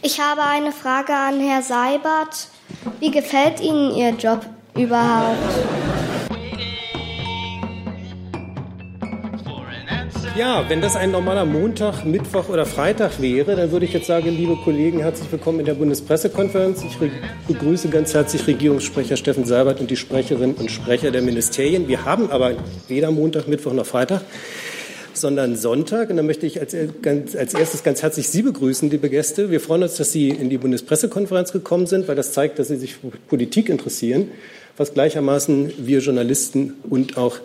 [0.00, 2.48] Ich habe eine Frage an Herr Seibert.
[3.00, 5.36] Wie gefällt Ihnen Ihr Job überhaupt?
[10.36, 14.28] Ja, wenn das ein normaler Montag, Mittwoch oder Freitag wäre, dann würde ich jetzt sagen,
[14.28, 16.84] liebe Kollegen, herzlich willkommen in der Bundespressekonferenz.
[16.84, 16.96] Ich
[17.48, 21.88] begrüße ganz herzlich Regierungssprecher Steffen Seibert und die Sprecherinnen und Sprecher der Ministerien.
[21.88, 22.52] Wir haben aber
[22.86, 24.22] weder Montag, Mittwoch noch Freitag
[25.20, 26.10] sondern Sonntag.
[26.10, 29.50] Und da möchte ich als, als erstes ganz herzlich Sie begrüßen, liebe Gäste.
[29.50, 32.76] Wir freuen uns, dass Sie in die Bundespressekonferenz gekommen sind, weil das zeigt, dass Sie
[32.76, 34.30] sich für Politik interessieren,
[34.76, 37.38] was gleichermaßen wir Journalisten und auch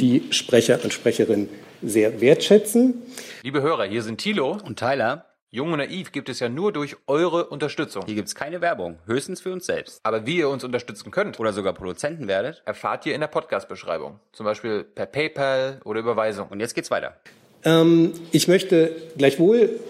[0.00, 1.48] die Sprecher und Sprecherinnen
[1.82, 2.94] sehr wertschätzen.
[3.42, 5.27] Liebe Hörer, hier sind Thilo und Tyler.
[5.50, 8.02] Jung und Naiv gibt es ja nur durch eure Unterstützung.
[8.04, 9.98] Hier gibt es keine Werbung, höchstens für uns selbst.
[10.02, 14.20] Aber wie ihr uns unterstützen könnt oder sogar Produzenten werdet, erfahrt ihr in der Podcast-Beschreibung.
[14.34, 16.48] Zum Beispiel per PayPal oder Überweisung.
[16.48, 17.16] Und jetzt geht's weiter.
[17.64, 19.80] Ähm, ich möchte gleichwohl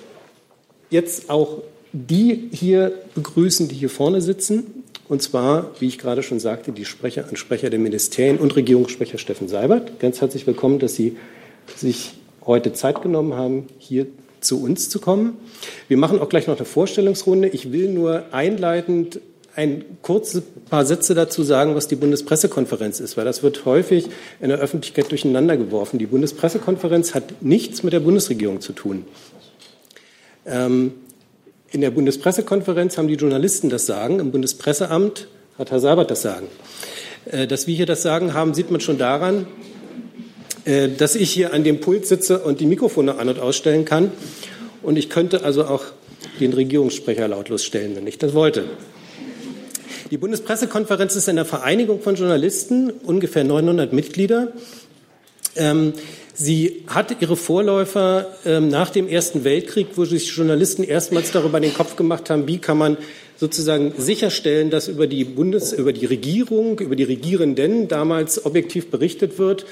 [0.91, 4.85] jetzt auch die hier begrüßen, die hier vorne sitzen.
[5.09, 9.19] Und zwar, wie ich gerade schon sagte, die Sprecher und Sprecher der Ministerien und Regierungssprecher
[9.19, 9.99] Steffen Seibert.
[9.99, 11.17] Ganz herzlich willkommen, dass Sie
[11.75, 12.13] sich
[12.47, 14.07] heute Zeit genommen haben, hier
[14.41, 15.37] zu uns zu kommen.
[15.89, 17.49] Wir machen auch gleich noch eine Vorstellungsrunde.
[17.49, 19.21] Ich will nur einleitend
[19.59, 24.07] ein kurzes paar Sätze dazu sagen, was die Bundespressekonferenz ist, weil das wird häufig
[24.41, 25.99] in der Öffentlichkeit durcheinander geworfen.
[25.99, 29.05] Die Bundespressekonferenz hat nichts mit der Bundesregierung zu tun.
[30.47, 30.93] Ähm,
[31.71, 35.27] in der Bundespressekonferenz haben die Journalisten das Sagen, im Bundespresseamt
[35.59, 36.47] hat Herr Sabert das Sagen.
[37.27, 39.47] Äh, dass wir hier das Sagen haben, sieht man schon daran,
[40.99, 44.13] dass ich hier an dem Pult sitze und die Mikrofone an- und ausstellen kann.
[44.83, 45.85] Und ich könnte also auch
[46.41, 48.65] den Regierungssprecher lautlos stellen, wenn ich das wollte.
[50.11, 54.53] Die Bundespressekonferenz ist eine Vereinigung von Journalisten, ungefähr 900 Mitglieder.
[55.57, 55.93] Ähm,
[56.33, 61.75] sie hat ihre Vorläufer ähm, nach dem Ersten Weltkrieg, wo sich Journalisten erstmals darüber den
[61.75, 62.97] Kopf gemacht haben, wie kann man
[63.37, 69.39] sozusagen sicherstellen, dass über die Bundes, über die Regierung, über die Regierenden damals objektiv berichtet
[69.39, 69.67] wird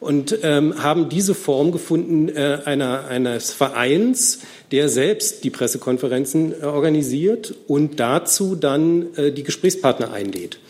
[0.00, 6.66] und ähm, haben diese Form gefunden äh, einer, eines Vereins, der selbst die Pressekonferenzen äh,
[6.66, 10.60] organisiert und dazu dann äh, die Gesprächspartner einlädt.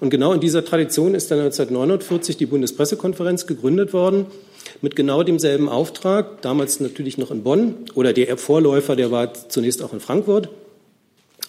[0.00, 4.26] Und genau in dieser Tradition ist dann 1949 die Bundespressekonferenz gegründet worden
[4.82, 9.82] mit genau demselben Auftrag, damals natürlich noch in Bonn oder der Vorläufer, der war zunächst
[9.82, 10.50] auch in Frankfurt.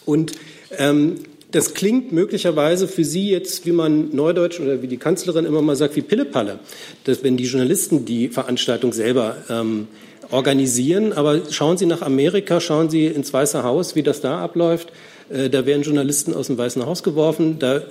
[0.06, 0.34] Und
[0.78, 1.16] ähm,
[1.56, 5.78] das klingt möglicherweise für Sie jetzt, wie man Neudeutsch oder wie die Kanzlerin immer mal
[5.78, 6.60] sagt, wie Pillepalle,
[7.06, 9.88] dass wenn die Journalisten die Veranstaltung selber ähm,
[10.32, 11.14] organisieren.
[11.14, 14.92] Aber schauen Sie nach Amerika, schauen Sie ins Weiße Haus, wie das da abläuft.
[15.30, 17.58] Äh, da werden Journalisten aus dem Weißen Haus geworfen.
[17.58, 17.84] Da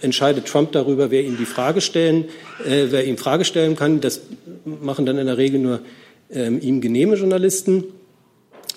[0.00, 2.24] entscheidet Trump darüber, wer ihm die Frage stellen,
[2.66, 4.00] äh, wer ihm Frage stellen kann.
[4.00, 4.22] Das
[4.64, 5.80] machen dann in der Regel nur
[6.28, 7.84] ähm, ihm genehme Journalisten.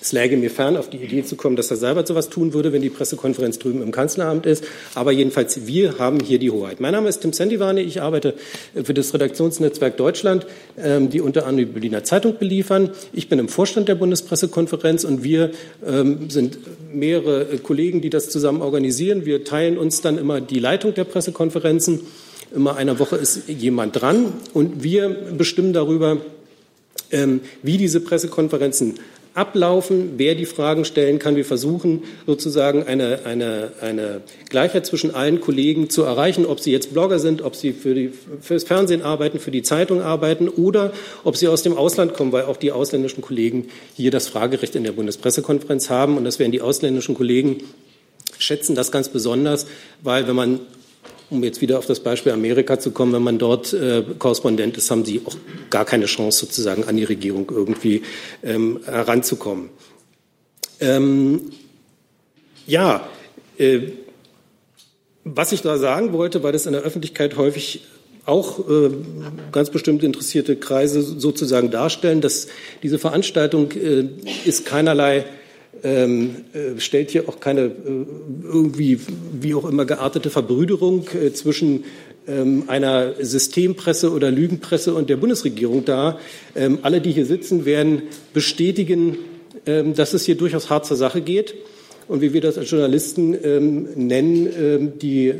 [0.06, 2.72] Es läge mir fern, auf die Idee zu kommen, dass Herr Seibert sowas tun würde,
[2.72, 4.62] wenn die Pressekonferenz drüben im Kanzleramt ist.
[4.94, 6.78] Aber jedenfalls, wir haben hier die Hoheit.
[6.78, 7.82] Mein Name ist Tim Sendivane.
[7.82, 8.34] Ich arbeite
[8.80, 10.46] für das Redaktionsnetzwerk Deutschland,
[10.78, 12.90] ähm, die unter anderem die Berliner Zeitung beliefern.
[13.12, 15.50] Ich bin im Vorstand der Bundespressekonferenz und wir
[15.84, 16.58] ähm, sind
[16.94, 19.26] mehrere Kollegen, die das zusammen organisieren.
[19.26, 22.02] Wir teilen uns dann immer die Leitung der Pressekonferenzen.
[22.54, 26.18] Immer einer Woche ist jemand dran und wir bestimmen darüber,
[27.10, 28.94] ähm, wie diese Pressekonferenzen
[29.36, 31.36] ablaufen, wer die Fragen stellen kann.
[31.36, 36.92] Wir versuchen sozusagen eine, eine, eine Gleichheit zwischen allen Kollegen zu erreichen, ob sie jetzt
[36.92, 40.92] Blogger sind, ob sie für, die, für das Fernsehen arbeiten, für die Zeitung arbeiten oder
[41.22, 44.84] ob sie aus dem Ausland kommen, weil auch die ausländischen Kollegen hier das Fragerecht in
[44.84, 46.16] der Bundespressekonferenz haben.
[46.16, 47.58] Und das werden die ausländischen Kollegen
[48.38, 49.66] schätzen das ganz besonders,
[50.02, 50.60] weil wenn man
[51.30, 54.90] um jetzt wieder auf das Beispiel Amerika zu kommen, wenn man dort äh, Korrespondent ist,
[54.90, 55.36] haben sie auch
[55.70, 58.02] gar keine Chance, sozusagen an die Regierung irgendwie
[58.42, 59.70] ähm, heranzukommen.
[60.80, 61.50] Ähm,
[62.66, 63.08] ja,
[63.58, 63.80] äh,
[65.24, 67.82] was ich da sagen wollte, weil das in der Öffentlichkeit häufig
[68.26, 68.90] auch äh,
[69.52, 72.48] ganz bestimmte interessierte Kreise sozusagen darstellen, dass
[72.82, 74.08] diese Veranstaltung äh,
[74.44, 75.24] ist keinerlei
[75.82, 77.70] ähm, äh, stellt hier auch keine äh,
[78.44, 79.00] irgendwie
[79.40, 81.84] wie auch immer geartete Verbrüderung äh, zwischen
[82.28, 86.18] ähm, einer Systempresse oder Lügenpresse und der Bundesregierung dar.
[86.54, 88.02] Ähm, alle, die hier sitzen, werden
[88.32, 89.18] bestätigen,
[89.66, 91.54] ähm, dass es hier durchaus hart zur Sache geht.
[92.08, 95.34] Und wie wir das als Journalisten ähm, nennen, ähm, die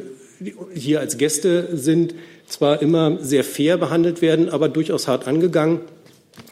[0.75, 2.15] hier als Gäste sind,
[2.47, 5.81] zwar immer sehr fair behandelt werden, aber durchaus hart angegangen.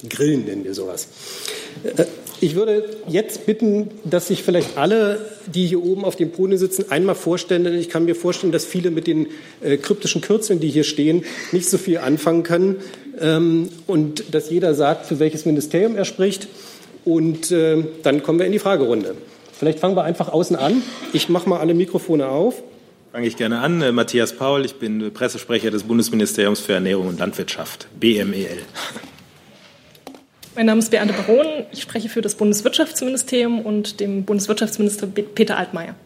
[0.08, 1.08] Grillen nennen wir sowas.
[2.44, 6.84] Ich würde jetzt bitten, dass sich vielleicht alle, die hier oben auf dem Podium sitzen,
[6.90, 9.28] einmal vorstellen, denn ich kann mir vorstellen, dass viele mit den
[9.62, 12.76] äh, kryptischen Kürzeln, die hier stehen, nicht so viel anfangen können
[13.18, 16.48] ähm, und dass jeder sagt, für welches Ministerium er spricht.
[17.06, 19.14] Und äh, dann kommen wir in die Fragerunde.
[19.54, 20.82] vielleicht fangen wir einfach außen an.
[21.14, 22.62] Ich mache mal alle Mikrofone auf.
[23.12, 23.80] Fange ich gerne an.
[23.80, 28.58] Äh, Matthias Paul, ich bin Pressesprecher des Bundesministeriums für Ernährung und Landwirtschaft, BMEL.
[30.56, 31.66] Mein Name ist Beate Baron.
[31.72, 35.96] Ich spreche für das Bundeswirtschaftsministerium und dem Bundeswirtschaftsminister Peter Altmaier.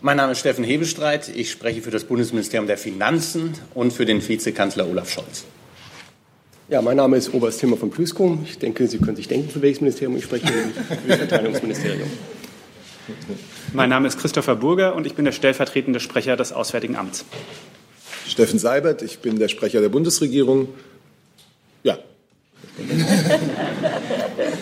[0.00, 1.28] Mein Name ist Steffen Hebestreit.
[1.34, 5.44] Ich spreche für das Bundesministerium der Finanzen und für den Vizekanzler Olaf Scholz.
[6.68, 8.44] Ja, mein Name ist Oberst Timmer von Plüskum.
[8.44, 10.46] Ich denke, Sie können sich denken, für welches Ministerium ich spreche,
[11.02, 12.08] für das Verteidigungsministerium.
[13.72, 17.24] Mein Name ist Christopher Burger und ich bin der stellvertretende Sprecher des Auswärtigen Amts.
[18.28, 20.68] Steffen Seibert, ich bin der Sprecher der Bundesregierung.
[21.82, 21.98] Ja.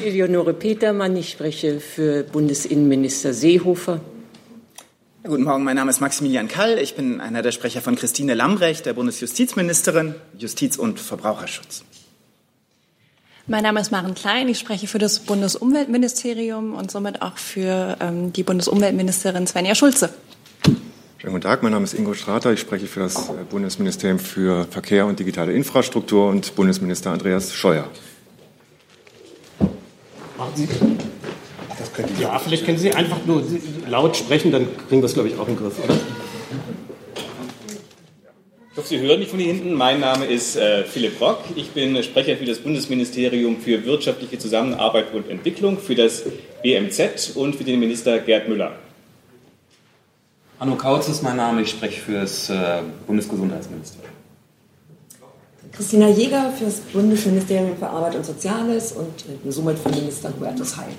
[0.05, 4.01] Eleonore Petermann, ich spreche für Bundesinnenminister Seehofer.
[5.23, 6.79] Guten Morgen, mein Name ist Maximilian Kall.
[6.79, 11.83] Ich bin einer der Sprecher von Christine Lambrecht, der Bundesjustizministerin, Justiz- und Verbraucherschutz.
[13.49, 14.49] Mein Name ist Maren Klein.
[14.49, 20.11] Ich spreche für das Bundesumweltministerium und somit auch für ähm, die Bundesumweltministerin Svenja Schulze.
[21.19, 22.53] Schönen guten Tag, mein Name ist Ingo Strater.
[22.53, 27.89] Ich spreche für das Bundesministerium für Verkehr und digitale Infrastruktur und Bundesminister Andreas Scheuer.
[32.21, 33.43] Ja, vielleicht können Sie einfach nur
[33.89, 35.95] laut sprechen, dann kriegen wir es, glaube ich, auch im Griff, oder?
[38.73, 39.73] Ich hoffe, Sie hören mich von hier hinten.
[39.73, 41.39] Mein Name ist äh, Philipp Rock.
[41.55, 46.25] Ich bin Sprecher für das Bundesministerium für wirtschaftliche Zusammenarbeit und Entwicklung, für das
[46.63, 48.77] BMZ und für den Minister Gerd Müller.
[50.59, 51.63] Hanno Kautz ist mein Name.
[51.63, 54.13] Ich spreche für das äh, Bundesgesundheitsministerium.
[55.73, 60.95] Christina Jäger für das Bundesministerium für Arbeit und Soziales und somit für Minister Hubertus Heil.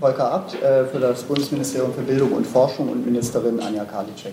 [0.00, 4.32] Volker Abt äh, für das Bundesministerium für Bildung und Forschung und Ministerin Anja Karliczek.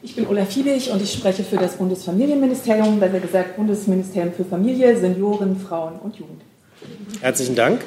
[0.00, 4.98] Ich bin Ulla Fiebig und ich spreche für das Bundesfamilienministerium, besser gesagt Bundesministerium für Familie,
[4.98, 6.40] Senioren, Frauen und Jugend.
[7.20, 7.82] Herzlichen Dank.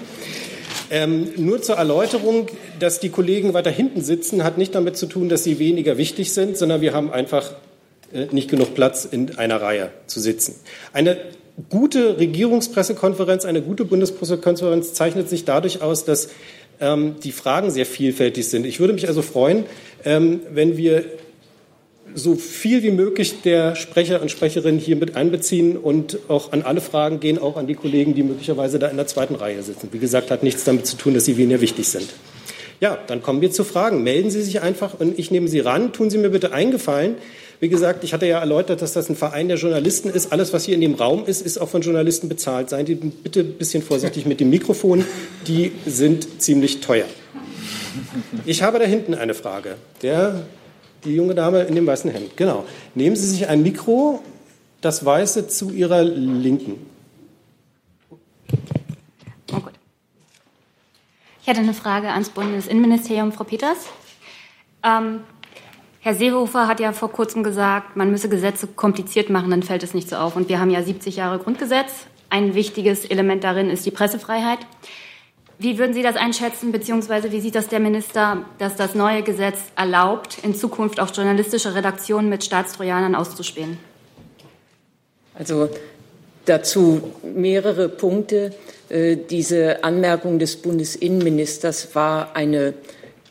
[0.91, 2.47] Ähm, nur zur Erläuterung,
[2.79, 6.33] dass die Kollegen weiter hinten sitzen, hat nicht damit zu tun, dass sie weniger wichtig
[6.33, 7.53] sind, sondern wir haben einfach
[8.13, 10.55] äh, nicht genug Platz in einer Reihe zu sitzen.
[10.93, 11.17] Eine
[11.69, 16.29] gute Regierungspressekonferenz, eine gute Bundespressekonferenz zeichnet sich dadurch aus, dass
[16.79, 18.65] ähm, die Fragen sehr vielfältig sind.
[18.65, 19.65] Ich würde mich also freuen,
[20.03, 21.05] ähm, wenn wir
[22.15, 26.81] so viel wie möglich der Sprecher und Sprecherinnen hier mit einbeziehen und auch an alle
[26.81, 29.89] Fragen gehen, auch an die Kollegen, die möglicherweise da in der zweiten Reihe sitzen.
[29.91, 32.07] Wie gesagt, hat nichts damit zu tun, dass sie weniger wichtig sind.
[32.79, 34.03] Ja, dann kommen wir zu Fragen.
[34.03, 35.93] Melden Sie sich einfach und ich nehme Sie ran.
[35.93, 37.15] Tun Sie mir bitte eingefallen.
[37.61, 40.33] Wie gesagt, ich hatte ja erläutert, dass das ein Verein der Journalisten ist.
[40.33, 42.69] Alles, was hier in dem Raum ist, ist auch von Journalisten bezahlt.
[42.69, 45.05] Seien Sie bitte ein bisschen vorsichtig mit dem Mikrofon.
[45.47, 47.05] Die sind ziemlich teuer.
[48.45, 49.75] Ich habe da hinten eine Frage.
[50.01, 50.45] Der
[51.05, 52.35] die junge Dame in dem weißen Hemd.
[52.35, 52.65] Genau.
[52.95, 54.21] Nehmen Sie sich ein Mikro,
[54.81, 56.85] das weiße zu Ihrer Linken.
[59.51, 59.73] Oh gut.
[61.41, 63.77] Ich hatte eine Frage ans Bundesinnenministerium, Frau Peters.
[64.83, 65.21] Ähm,
[66.01, 69.95] Herr Seehofer hat ja vor kurzem gesagt, man müsse Gesetze kompliziert machen, dann fällt es
[69.95, 70.35] nicht so auf.
[70.35, 72.05] Und wir haben ja 70 Jahre Grundgesetz.
[72.29, 74.59] Ein wichtiges Element darin ist die Pressefreiheit.
[75.57, 79.59] Wie würden Sie das einschätzen, beziehungsweise wie sieht das der Minister, dass das neue Gesetz
[79.77, 83.77] erlaubt, in Zukunft auch journalistische Redaktionen mit Staatstrojanern auszuspähen?
[85.33, 85.69] Also
[86.45, 88.53] dazu mehrere Punkte.
[88.89, 92.73] Äh, diese Anmerkung des Bundesinnenministers war eine,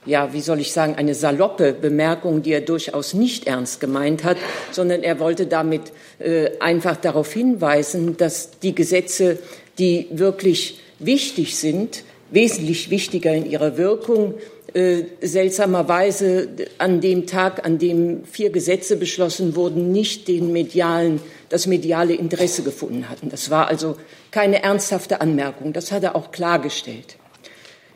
[0.07, 4.39] ja, wie soll ich sagen, eine saloppe Bemerkung, die er durchaus nicht ernst gemeint hat,
[4.73, 9.39] sondern er wollte damit äh, einfach darauf hinweisen, dass die Gesetze,
[9.79, 12.03] die wirklich wichtig sind,
[12.35, 14.35] wesentlich wichtiger in ihrer Wirkung.
[14.75, 16.49] Äh, seltsamerweise
[16.79, 22.65] an dem Tag, an dem vier Gesetze beschlossen wurden, nicht den medialen, das mediale Interesse
[22.65, 23.29] gefunden hatten.
[23.29, 23.97] Das war also
[24.33, 25.73] keine ernsthafte Anmerkung.
[25.73, 27.17] Das hat er auch klargestellt.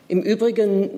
[0.07, 0.89] Im Übrigen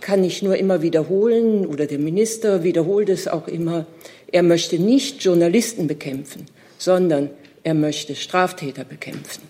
[0.00, 3.86] kann ich nur immer wiederholen, oder der Minister wiederholt es auch immer,
[4.32, 6.46] er möchte nicht Journalisten bekämpfen,
[6.78, 7.30] sondern
[7.62, 9.42] er möchte Straftäter bekämpfen.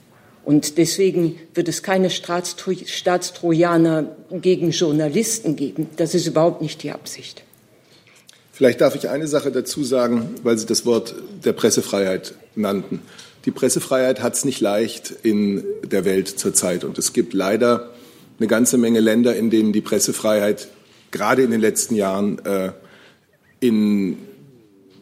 [0.47, 5.89] Und deswegen wird es keine Staatstrojaner gegen Journalisten geben.
[5.97, 7.43] Das ist überhaupt nicht die Absicht.
[8.53, 13.03] Vielleicht darf ich eine Sache dazu sagen, weil Sie das Wort der Pressefreiheit nannten.
[13.45, 16.85] Die Pressefreiheit hat es nicht leicht in der Welt zurzeit.
[16.85, 17.91] Und es gibt leider
[18.39, 20.69] eine ganze Menge Länder, in denen die Pressefreiheit
[21.11, 22.71] gerade in den letzten Jahren äh,
[23.59, 24.17] in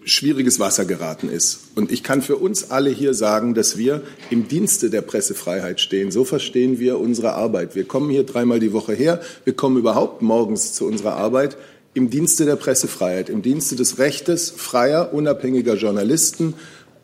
[0.04, 1.60] schwieriges Wasser geraten ist.
[1.74, 6.10] Und ich kann für uns alle hier sagen, dass wir im Dienste der Pressefreiheit stehen.
[6.10, 7.74] So verstehen wir unsere Arbeit.
[7.74, 9.20] Wir kommen hier dreimal die Woche her.
[9.44, 11.56] Wir kommen überhaupt morgens zu unserer Arbeit
[11.94, 16.54] im Dienste der Pressefreiheit, im Dienste des Rechtes freier, unabhängiger Journalisten,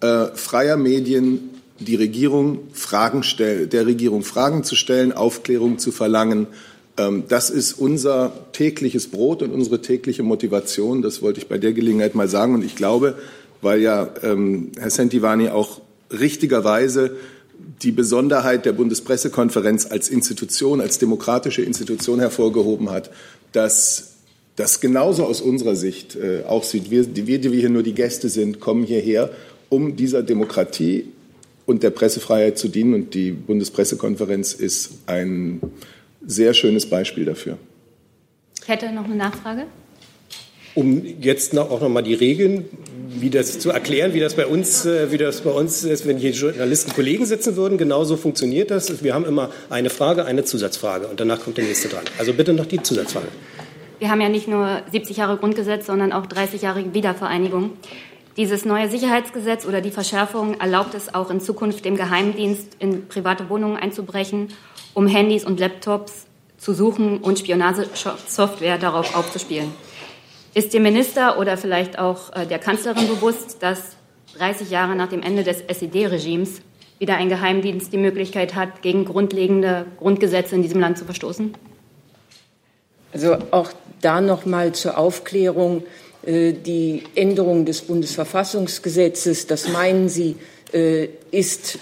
[0.01, 6.47] äh, freier Medien die Regierung Fragen stell, der Regierung Fragen zu stellen, Aufklärung zu verlangen.
[6.97, 11.03] Ähm, das ist unser tägliches Brot und unsere tägliche Motivation.
[11.03, 12.55] Das wollte ich bei der Gelegenheit mal sagen.
[12.55, 13.17] Und ich glaube,
[13.63, 15.81] weil ja ähm, Herr Sentivani auch
[16.11, 17.17] richtigerweise
[17.83, 23.11] die Besonderheit der Bundespressekonferenz als Institution, als demokratische Institution hervorgehoben hat,
[23.53, 24.15] dass
[24.57, 26.91] das genauso aus unserer Sicht äh, auch sieht.
[26.91, 29.31] Wir, die, wir, die wir hier nur die Gäste sind, kommen hierher,
[29.69, 31.07] um dieser Demokratie
[31.67, 32.95] und der Pressefreiheit zu dienen.
[32.95, 35.61] Und die Bundespressekonferenz ist ein
[36.31, 37.59] sehr schönes Beispiel dafür.
[38.63, 39.65] Ich hätte noch eine Nachfrage.
[40.75, 42.67] Um jetzt noch, auch noch mal die Regeln,
[43.09, 46.17] wie das zu erklären, wie das bei uns, äh, wie das bei uns ist, wenn
[46.17, 47.77] hier Journalisten Kollegen sitzen würden.
[47.77, 49.03] Genauso funktioniert das.
[49.03, 52.05] Wir haben immer eine Frage, eine Zusatzfrage und danach kommt der nächste dran.
[52.19, 53.27] Also bitte noch die Zusatzfrage.
[53.99, 57.73] Wir haben ja nicht nur 70 Jahre Grundgesetz, sondern auch 30 Jahre Wiedervereinigung.
[58.37, 63.51] Dieses neue Sicherheitsgesetz oder die Verschärfung erlaubt es auch in Zukunft dem Geheimdienst in private
[63.51, 64.49] Wohnungen einzubrechen,
[64.95, 66.27] um Handys und Laptops
[66.59, 69.73] zu suchen und Spionagesoftware darauf aufzuspielen.
[70.53, 73.97] Ist dem Minister oder vielleicht auch äh, der Kanzlerin bewusst, dass
[74.37, 76.61] 30 Jahre nach dem Ende des SED-Regimes
[76.99, 81.55] wieder ein Geheimdienst die Möglichkeit hat, gegen grundlegende Grundgesetze in diesem Land zu verstoßen?
[83.13, 83.71] Also auch
[84.01, 85.85] da noch mal zur Aufklärung
[86.25, 90.37] äh, die Änderung des Bundesverfassungsgesetzes, das meinen Sie,
[90.73, 91.79] äh, ist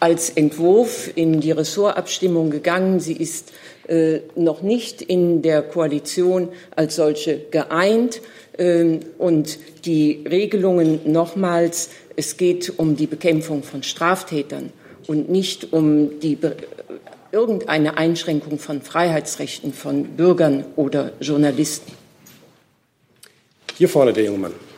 [0.00, 3.00] als Entwurf in die Ressortabstimmung gegangen.
[3.00, 3.52] Sie ist
[3.86, 8.20] äh, noch nicht in der Koalition als solche geeint.
[8.58, 14.72] Ähm, und die Regelungen nochmals, es geht um die Bekämpfung von Straftätern
[15.06, 16.38] und nicht um die
[17.32, 21.92] irgendeine Einschränkung von Freiheitsrechten von Bürgern oder Journalisten.
[23.76, 24.69] Hier vorne der junge Mann.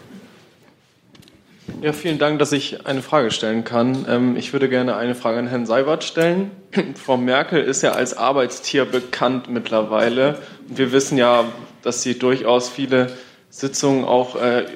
[1.80, 4.06] Ja, vielen Dank, dass ich eine Frage stellen kann.
[4.08, 6.50] Ähm, ich würde gerne eine Frage an Herrn Seibert stellen.
[6.94, 10.38] Frau Merkel ist ja als Arbeitstier bekannt mittlerweile.
[10.68, 11.44] Wir wissen ja,
[11.82, 13.12] dass sie durchaus viele
[13.50, 14.66] Sitzungen auch äh,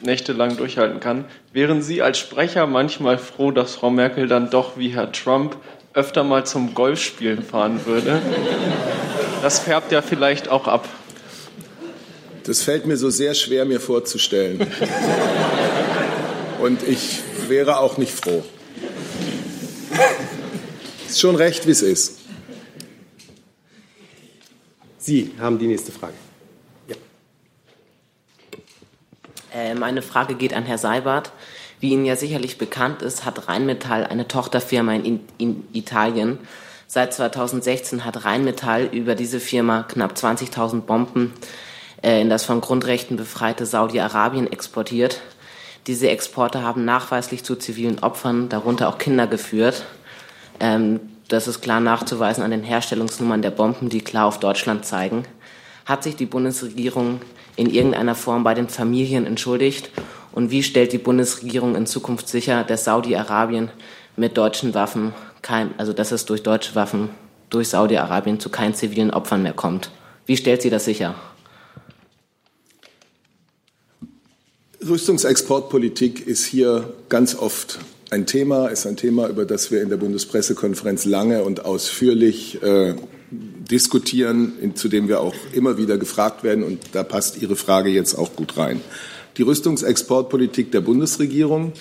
[0.00, 1.24] nächtelang durchhalten kann.
[1.52, 5.56] Wären Sie als Sprecher manchmal froh, dass Frau Merkel dann doch wie Herr Trump
[5.94, 8.20] öfter mal zum Golfspielen fahren würde?
[9.42, 10.88] Das färbt ja vielleicht auch ab.
[12.44, 14.66] Das fällt mir so sehr schwer, mir vorzustellen.
[16.60, 18.44] Und ich wäre auch nicht froh.
[21.06, 22.18] Ist schon recht, wie es ist.
[24.98, 26.14] Sie haben die nächste Frage.
[26.88, 26.96] Ja.
[29.54, 31.32] Äh, meine Frage geht an Herrn Seibert.
[31.78, 36.38] Wie Ihnen ja sicherlich bekannt ist, hat Rheinmetall eine Tochterfirma in, in Italien.
[36.88, 41.34] Seit 2016 hat Rheinmetall über diese Firma knapp 20.000 Bomben
[42.02, 45.20] äh, in das von Grundrechten befreite Saudi-Arabien exportiert.
[45.86, 49.84] Diese Exporte haben nachweislich zu zivilen Opfern, darunter auch Kinder, geführt.
[50.58, 55.24] Ähm, das ist klar nachzuweisen an den Herstellungsnummern der Bomben, die klar auf Deutschland zeigen.
[55.84, 57.20] Hat sich die Bundesregierung
[57.54, 59.90] in irgendeiner Form bei den Familien entschuldigt?
[60.32, 63.70] Und wie stellt die Bundesregierung in Zukunft sicher, dass Saudi-Arabien
[64.16, 67.10] mit deutschen Waffen, kein, also dass es durch deutsche Waffen
[67.48, 69.90] durch Saudi-Arabien zu keinen zivilen Opfern mehr kommt?
[70.26, 71.14] Wie stellt sie das sicher?
[74.88, 77.78] Rüstungsexportpolitik ist hier ganz oft
[78.10, 82.94] ein Thema, ist ein Thema, über das wir in der Bundespressekonferenz lange und ausführlich äh,
[83.30, 86.62] diskutieren, in, zu dem wir auch immer wieder gefragt werden.
[86.62, 88.80] Und da passt Ihre Frage jetzt auch gut rein.
[89.36, 91.72] Die Rüstungsexportpolitik der Bundesregierung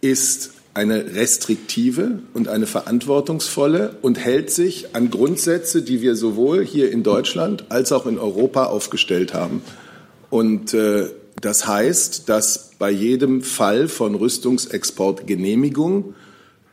[0.00, 6.90] ist eine restriktive und eine verantwortungsvolle und hält sich an Grundsätze, die wir sowohl hier
[6.90, 9.62] in Deutschland als auch in Europa aufgestellt haben.
[10.30, 11.10] Und äh,
[11.44, 16.14] das heißt, dass bei jedem Fall von Rüstungsexportgenehmigung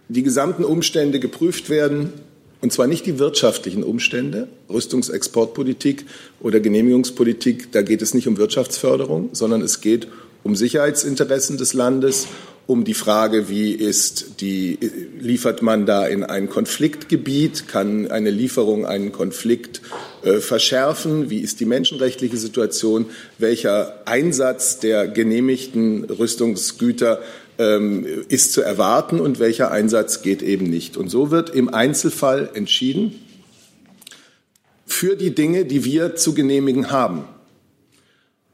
[0.07, 2.13] die gesamten Umstände geprüft werden,
[2.61, 6.05] und zwar nicht die wirtschaftlichen Umstände, Rüstungsexportpolitik
[6.39, 10.07] oder Genehmigungspolitik, da geht es nicht um Wirtschaftsförderung, sondern es geht
[10.43, 12.27] um Sicherheitsinteressen des Landes,
[12.68, 14.77] um die Frage, wie ist die,
[15.20, 19.82] liefert man da in ein Konfliktgebiet, kann eine Lieferung einen Konflikt
[20.24, 27.22] äh, verschärfen, wie ist die menschenrechtliche Situation, welcher Einsatz der genehmigten Rüstungsgüter
[27.58, 30.98] ähm, ist zu erwarten und welcher Einsatz geht eben nicht.
[30.98, 33.15] Und so wird im Einzelfall entschieden
[34.86, 37.25] für die Dinge, die wir zu genehmigen haben.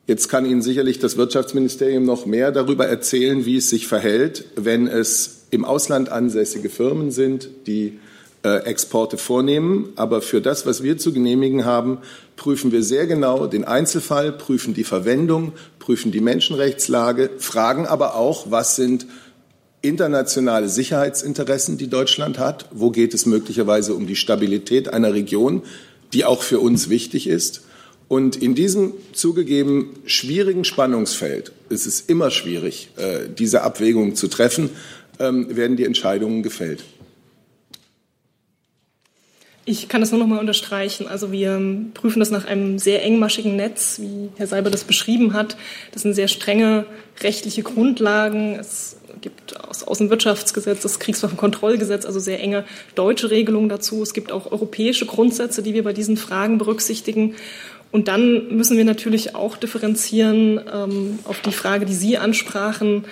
[0.08, 4.88] Jetzt kann Ihnen sicherlich das Wirtschaftsministerium noch mehr darüber erzählen, wie es sich verhält, wenn
[4.88, 8.00] es im Ausland ansässige Firmen sind, die
[8.42, 9.90] äh, Exporte vornehmen.
[9.98, 11.98] Aber für das, was wir zu genehmigen haben,
[12.38, 18.50] prüfen wir sehr genau den Einzelfall, prüfen die Verwendung, prüfen die Menschenrechtslage, fragen aber auch,
[18.50, 19.08] was sind
[19.82, 22.70] internationale Sicherheitsinteressen, die Deutschland hat?
[22.72, 25.64] Wo geht es möglicherweise um die Stabilität einer Region,
[26.14, 27.67] die auch für uns wichtig ist?
[28.08, 34.70] Und in diesem zugegeben schwierigen Spannungsfeld, es ist immer schwierig, äh, diese Abwägung zu treffen,
[35.20, 36.84] ähm, werden die Entscheidungen gefällt.
[39.70, 41.10] Ich kann das nur noch mal unterstreichen.
[41.10, 45.34] Also wir ähm, prüfen das nach einem sehr engmaschigen Netz, wie Herr Seiber das beschrieben
[45.34, 45.58] hat.
[45.92, 46.86] Das sind sehr strenge
[47.20, 48.56] rechtliche Grundlagen.
[48.58, 52.64] Es gibt das Außenwirtschaftsgesetz, das Kriegswaffenkontrollgesetz, also sehr enge
[52.96, 54.02] deutsche Regelungen dazu.
[54.02, 57.36] Es gibt auch europäische Grundsätze, die wir bei diesen Fragen berücksichtigen.
[57.92, 63.06] Und dann müssen wir natürlich auch differenzieren ähm, auf die Frage, die Sie ansprachen.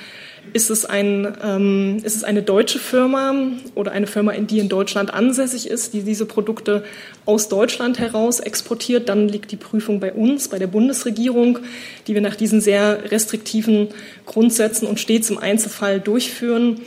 [0.54, 3.34] Ist es, ein, ähm, ist es eine deutsche Firma
[3.74, 6.84] oder eine Firma, die in Deutschland ansässig ist, die diese Produkte
[7.26, 9.10] aus Deutschland heraus exportiert?
[9.10, 11.60] Dann liegt die Prüfung bei uns, bei der Bundesregierung,
[12.08, 13.88] die wir nach diesen sehr restriktiven
[14.26, 16.82] Grundsätzen und stets im Einzelfall durchführen.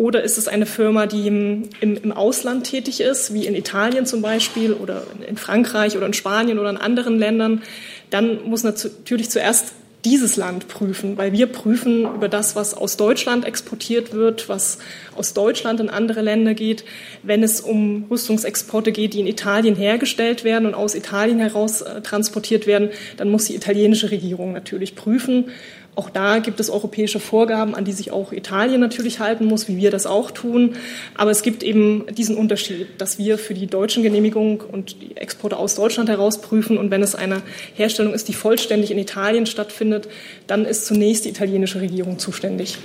[0.00, 4.22] Oder ist es eine Firma, die im, im, Ausland tätig ist, wie in Italien zum
[4.22, 7.60] Beispiel oder in Frankreich oder in Spanien oder in anderen Ländern?
[8.08, 9.74] Dann muss natürlich zuerst
[10.06, 14.78] dieses Land prüfen, weil wir prüfen über das, was aus Deutschland exportiert wird, was
[15.14, 16.84] aus Deutschland in andere Länder geht.
[17.22, 22.00] Wenn es um Rüstungsexporte geht, die in Italien hergestellt werden und aus Italien heraus äh,
[22.00, 22.88] transportiert werden,
[23.18, 25.50] dann muss die italienische Regierung natürlich prüfen,
[25.96, 29.76] auch da gibt es europäische Vorgaben, an die sich auch Italien natürlich halten muss, wie
[29.76, 30.76] wir das auch tun.
[31.16, 35.56] Aber es gibt eben diesen Unterschied, dass wir für die deutschen Genehmigungen und die Exporte
[35.56, 36.78] aus Deutschland heraus prüfen.
[36.78, 37.42] Und wenn es eine
[37.74, 40.08] Herstellung ist, die vollständig in Italien stattfindet,
[40.46, 42.78] dann ist zunächst die italienische Regierung zuständig.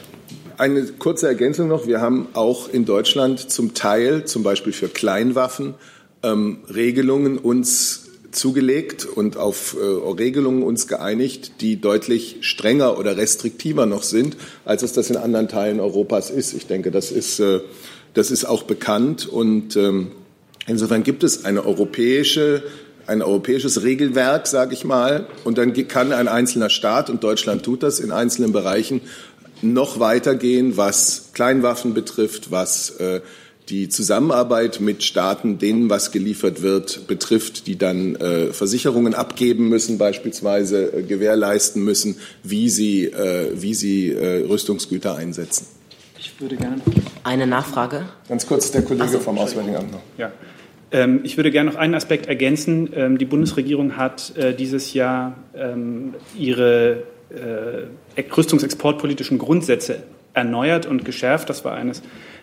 [0.58, 1.86] Eine kurze Ergänzung noch.
[1.86, 5.76] Wir haben auch in Deutschland zum Teil, zum Beispiel für Kleinwaffen,
[6.24, 8.05] ähm, Regelungen uns
[8.36, 14.84] zugelegt und auf äh, Regelungen uns geeinigt, die deutlich strenger oder restriktiver noch sind, als
[14.84, 16.54] es das in anderen Teilen Europas ist.
[16.54, 17.62] Ich denke, das ist, äh,
[18.14, 20.12] das ist auch bekannt und ähm,
[20.68, 22.64] insofern gibt es eine europäische
[23.08, 27.84] ein europäisches Regelwerk, sage ich mal, und dann kann ein einzelner Staat, und Deutschland tut
[27.84, 29.02] das in einzelnen Bereichen,
[29.62, 33.22] noch weitergehen, was Kleinwaffen betrifft, was äh,
[33.70, 39.98] die Zusammenarbeit mit Staaten, denen was geliefert wird, betrifft, die dann äh, Versicherungen abgeben müssen,
[39.98, 45.66] beispielsweise äh, gewährleisten müssen, wie sie, äh, wie sie äh, Rüstungsgüter einsetzen.
[46.20, 46.82] Ich würde gerne
[47.24, 48.06] eine Nachfrage.
[48.30, 50.02] Ganz kurz der Kollege so, vom Auswärtigen Amt noch.
[50.18, 50.32] Ja.
[50.92, 52.90] Ähm, ich würde gerne noch einen Aspekt ergänzen.
[52.96, 61.50] Ähm, die Bundesregierung hat äh, dieses Jahr ähm, ihre äh, rüstungsexportpolitischen Grundsätze erneuert und geschärft.
[61.50, 62.02] Das war eines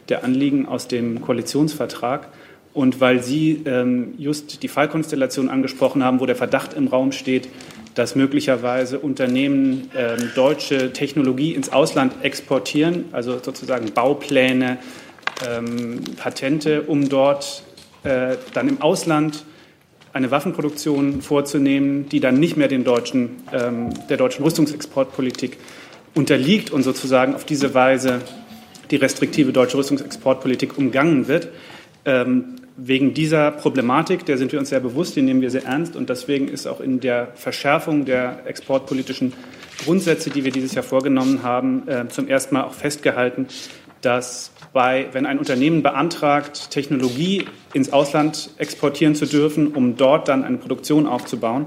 [0.08, 2.28] der Anliegen aus dem Koalitionsvertrag.
[2.74, 7.48] Und weil Sie ähm, just die Fallkonstellation angesprochen haben, wo der Verdacht im Raum steht,
[7.94, 14.78] dass möglicherweise Unternehmen ähm, deutsche Technologie ins Ausland exportieren, also sozusagen Baupläne,
[15.46, 17.62] ähm, Patente, um dort
[18.04, 19.44] äh, dann im Ausland
[20.12, 25.58] eine Waffenproduktion vorzunehmen, die dann nicht mehr den deutschen, ähm, der deutschen Rüstungsexportpolitik
[26.14, 28.20] unterliegt und sozusagen auf diese Weise
[28.92, 31.48] die restriktive deutsche Rüstungsexportpolitik umgangen wird.
[32.04, 35.96] Ähm, wegen dieser Problematik, der sind wir uns sehr bewusst, die nehmen wir sehr ernst
[35.96, 39.32] und deswegen ist auch in der Verschärfung der exportpolitischen
[39.84, 43.46] Grundsätze, die wir dieses Jahr vorgenommen haben, äh, zum ersten Mal auch festgehalten,
[44.00, 50.44] dass bei, wenn ein Unternehmen beantragt, Technologie ins Ausland exportieren zu dürfen, um dort dann
[50.44, 51.66] eine Produktion aufzubauen,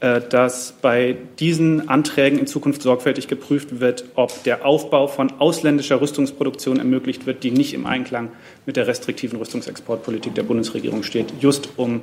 [0.00, 6.78] dass bei diesen Anträgen in Zukunft sorgfältig geprüft wird, ob der Aufbau von ausländischer Rüstungsproduktion
[6.78, 8.30] ermöglicht wird, die nicht im Einklang
[8.64, 12.02] mit der restriktiven Rüstungsexportpolitik der Bundesregierung steht, just um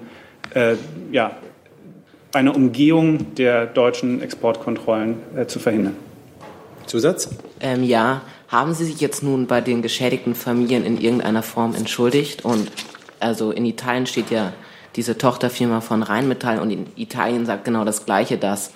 [0.53, 0.75] äh,
[1.13, 1.37] ja,
[2.33, 5.95] eine Umgehung der deutschen Exportkontrollen äh, zu verhindern.
[6.85, 7.29] Zusatz?
[7.61, 12.45] Ähm, ja, haben Sie sich jetzt nun bei den geschädigten Familien in irgendeiner Form entschuldigt?
[12.45, 12.71] Und
[13.19, 14.53] also in Italien steht ja
[14.95, 18.71] diese Tochterfirma von Rheinmetall und in Italien sagt genau das Gleiche, dass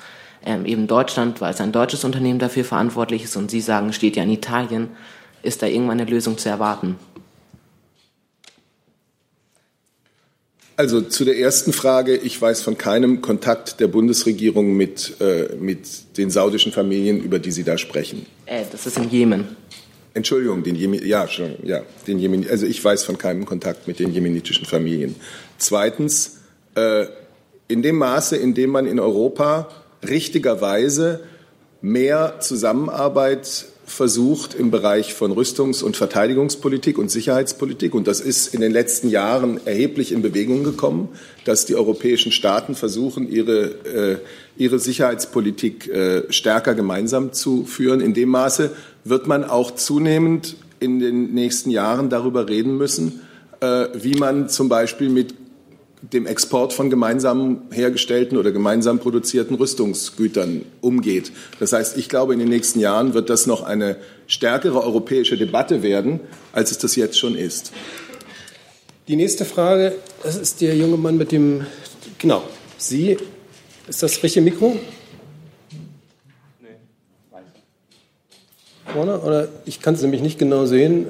[0.46, 4.16] ähm, eben Deutschland, weil es ein deutsches Unternehmen dafür verantwortlich ist und Sie sagen, steht
[4.16, 4.90] ja in Italien,
[5.44, 6.96] ist da irgendwann eine Lösung zu erwarten?
[10.76, 16.18] Also zu der ersten Frage, ich weiß von keinem Kontakt der Bundesregierung mit, äh, mit
[16.18, 18.26] den saudischen Familien, über die Sie da sprechen.
[18.46, 19.58] Äh, das ist im Jemen.
[20.14, 24.00] Entschuldigung, den Jemen, ja, schon, ja, den Jemen, also ich weiß von keinem Kontakt mit
[24.00, 25.16] den jemenitischen Familien.
[25.60, 26.38] Zweitens,
[26.76, 27.06] äh,
[27.68, 29.70] in dem Maße, in dem man in Europa
[30.08, 31.20] richtigerweise
[31.82, 37.94] mehr Zusammenarbeit versucht im Bereich von Rüstungs- und Verteidigungspolitik und Sicherheitspolitik.
[37.94, 41.10] Und das ist in den letzten Jahren erheblich in Bewegung gekommen,
[41.46, 44.18] dass die europäischen Staaten versuchen, ihre, äh,
[44.58, 48.00] ihre Sicherheitspolitik äh, stärker gemeinsam zu führen.
[48.00, 48.72] In dem Maße
[49.04, 53.22] wird man auch zunehmend in den nächsten Jahren darüber reden müssen,
[53.94, 55.34] wie man zum Beispiel mit
[56.02, 61.32] dem Export von gemeinsam hergestellten oder gemeinsam produzierten Rüstungsgütern umgeht.
[61.60, 65.84] Das heißt, ich glaube, in den nächsten Jahren wird das noch eine stärkere europäische Debatte
[65.84, 66.22] werden,
[66.54, 67.72] als es das jetzt schon ist.
[69.08, 71.66] Die nächste Frage, das ist der junge Mann mit dem,
[72.18, 72.44] genau,
[72.78, 73.18] Sie,
[73.88, 74.78] ist das richtige Mikro?
[78.94, 79.20] Vorne?
[79.20, 81.08] Oder ich kann es nämlich nicht genau sehen.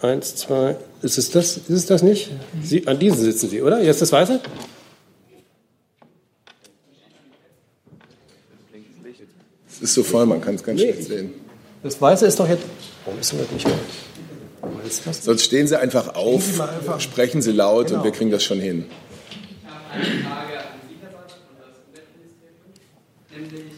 [0.00, 1.56] Eins, zwei, ist es das?
[1.56, 2.30] Ist es das nicht?
[2.62, 3.80] Sie, an diesen sitzen Sie, oder?
[3.82, 4.40] Jetzt das Weiße?
[9.68, 11.34] Es ist so voll, man kann es ganz nee, schlecht sehen.
[11.82, 12.64] Das Weiße ist doch jetzt.
[13.04, 13.68] Warum ist das nicht
[15.22, 17.00] Sonst stehen Sie einfach auf, Sie einfach.
[17.00, 17.98] sprechen Sie laut genau.
[17.98, 18.86] und wir kriegen das schon hin.
[19.62, 23.75] Ich habe eine Frage an Sie, Herr Seibert, und das Umweltministerium, nämlich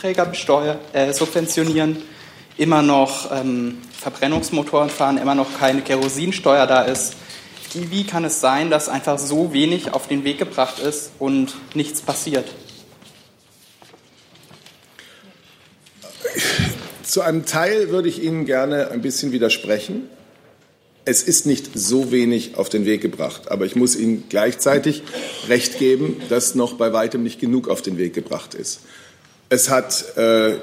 [0.00, 0.32] Träger
[0.94, 1.98] äh, subventionieren,
[2.56, 7.16] immer noch ähm, Verbrennungsmotoren fahren, immer noch keine Kerosinsteuer da ist.
[7.74, 11.54] Wie, wie kann es sein, dass einfach so wenig auf den Weg gebracht ist und
[11.74, 12.46] nichts passiert?
[17.02, 20.08] Zu einem Teil würde ich Ihnen gerne ein bisschen widersprechen.
[21.04, 25.02] Es ist nicht so wenig auf den Weg gebracht, aber ich muss Ihnen gleichzeitig
[25.48, 28.80] recht geben, dass noch bei weitem nicht genug auf den Weg gebracht ist.
[29.52, 30.58] Es hat äh,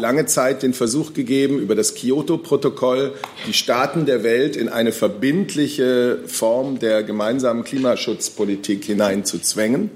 [0.00, 3.12] lange Zeit den Versuch gegeben, über das Kyoto-Protokoll
[3.48, 9.90] die Staaten der Welt in eine verbindliche Form der gemeinsamen Klimaschutzpolitik hineinzuzwängen.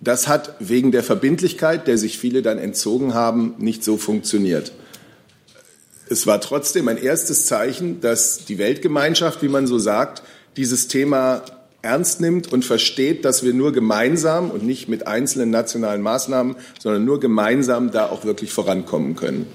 [0.00, 4.70] Das hat wegen der Verbindlichkeit, der sich viele dann entzogen haben, nicht so funktioniert.
[6.08, 10.22] Es war trotzdem ein erstes Zeichen, dass die Weltgemeinschaft, wie man so sagt,
[10.56, 11.42] dieses Thema
[11.88, 17.06] ernst nimmt und versteht, dass wir nur gemeinsam und nicht mit einzelnen nationalen Maßnahmen, sondern
[17.06, 19.46] nur gemeinsam da auch wirklich vorankommen können.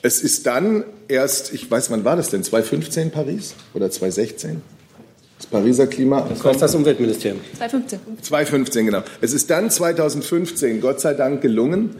[0.00, 2.44] Es ist dann erst, ich weiß, wann war das denn?
[2.44, 4.62] 2015 Paris oder 2016?
[5.38, 6.24] Das Pariser Klima.
[6.28, 7.40] Das war das Umweltministerium.
[7.58, 8.22] 2015.
[8.22, 9.02] 2015, genau.
[9.20, 11.96] Es ist dann 2015, Gott sei Dank, gelungen,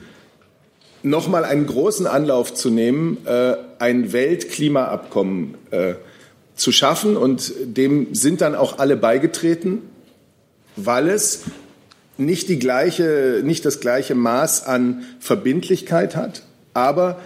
[1.02, 5.94] nochmal einen großen Anlauf zu nehmen, äh, ein Weltklimaabkommen äh,
[6.54, 7.16] zu schaffen.
[7.16, 9.82] Und dem sind dann auch alle beigetreten,
[10.76, 11.42] weil es
[12.18, 16.42] nicht, die gleiche, nicht das gleiche Maß an Verbindlichkeit hat,
[16.74, 17.20] aber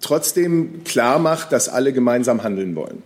[0.00, 3.02] trotzdem klar macht, dass alle gemeinsam handeln wollen.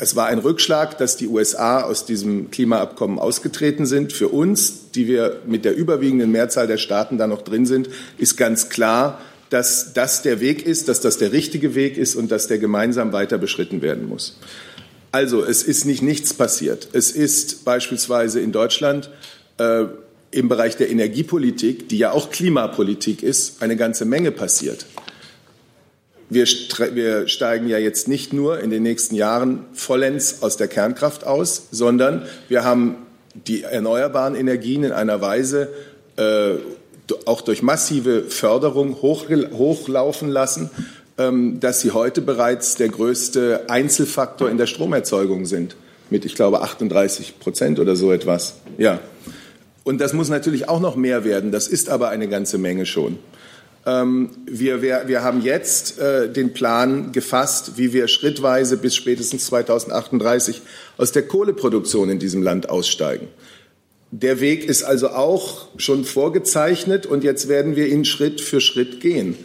[0.00, 4.12] Es war ein Rückschlag, dass die USA aus diesem Klimaabkommen ausgetreten sind.
[4.12, 8.36] Für uns, die wir mit der überwiegenden Mehrzahl der Staaten da noch drin sind, ist
[8.36, 9.20] ganz klar,
[9.50, 13.12] dass das der Weg ist, dass das der richtige Weg ist und dass der gemeinsam
[13.12, 14.38] weiter beschritten werden muss.
[15.10, 16.88] Also es ist nicht nichts passiert.
[16.92, 19.10] Es ist beispielsweise in Deutschland
[19.58, 19.84] äh,
[20.30, 24.84] im Bereich der Energiepolitik, die ja auch Klimapolitik ist, eine ganze Menge passiert.
[26.28, 31.24] Wir, wir, steigen ja jetzt nicht nur in den nächsten Jahren vollends aus der Kernkraft
[31.24, 32.96] aus, sondern wir haben
[33.34, 35.72] die erneuerbaren Energien in einer Weise
[36.18, 36.56] äh,
[37.26, 40.70] auch durch massive Förderung hochlaufen lassen,
[41.18, 45.76] ähm, dass sie heute bereits der größte Einzelfaktor in der Stromerzeugung sind.
[46.10, 48.54] Mit, ich glaube, 38 Prozent oder so etwas.
[48.78, 49.00] Ja.
[49.84, 51.52] Und das muss natürlich auch noch mehr werden.
[51.52, 53.18] Das ist aber eine ganze Menge schon.
[53.86, 59.46] Ähm, wir, wir, wir haben jetzt äh, den Plan gefasst, wie wir schrittweise bis spätestens
[59.46, 60.60] 2038
[60.98, 63.28] aus der Kohleproduktion in diesem Land aussteigen.
[64.10, 69.00] Der Weg ist also auch schon vorgezeichnet und jetzt werden wir ihn Schritt für Schritt
[69.00, 69.36] gehen.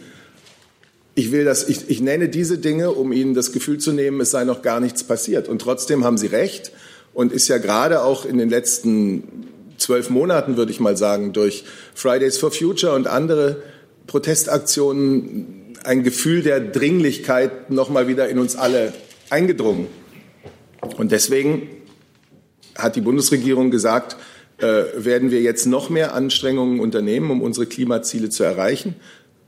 [1.14, 4.30] Ich will das, ich, ich nenne diese Dinge, um Ihnen das Gefühl zu nehmen, es
[4.30, 5.48] sei noch gar nichts passiert.
[5.48, 6.72] Und trotzdem haben Sie recht
[7.12, 9.22] und ist ja gerade auch in den letzten
[9.76, 13.62] zwölf Monaten, würde ich mal sagen, durch Fridays for Future und andere
[14.06, 18.94] Protestaktionen ein Gefühl der Dringlichkeit noch mal wieder in uns alle
[19.28, 19.88] eingedrungen.
[20.96, 21.68] Und deswegen
[22.76, 24.16] hat die Bundesregierung gesagt,
[24.64, 28.96] werden wir jetzt noch mehr Anstrengungen unternehmen, um unsere Klimaziele zu erreichen.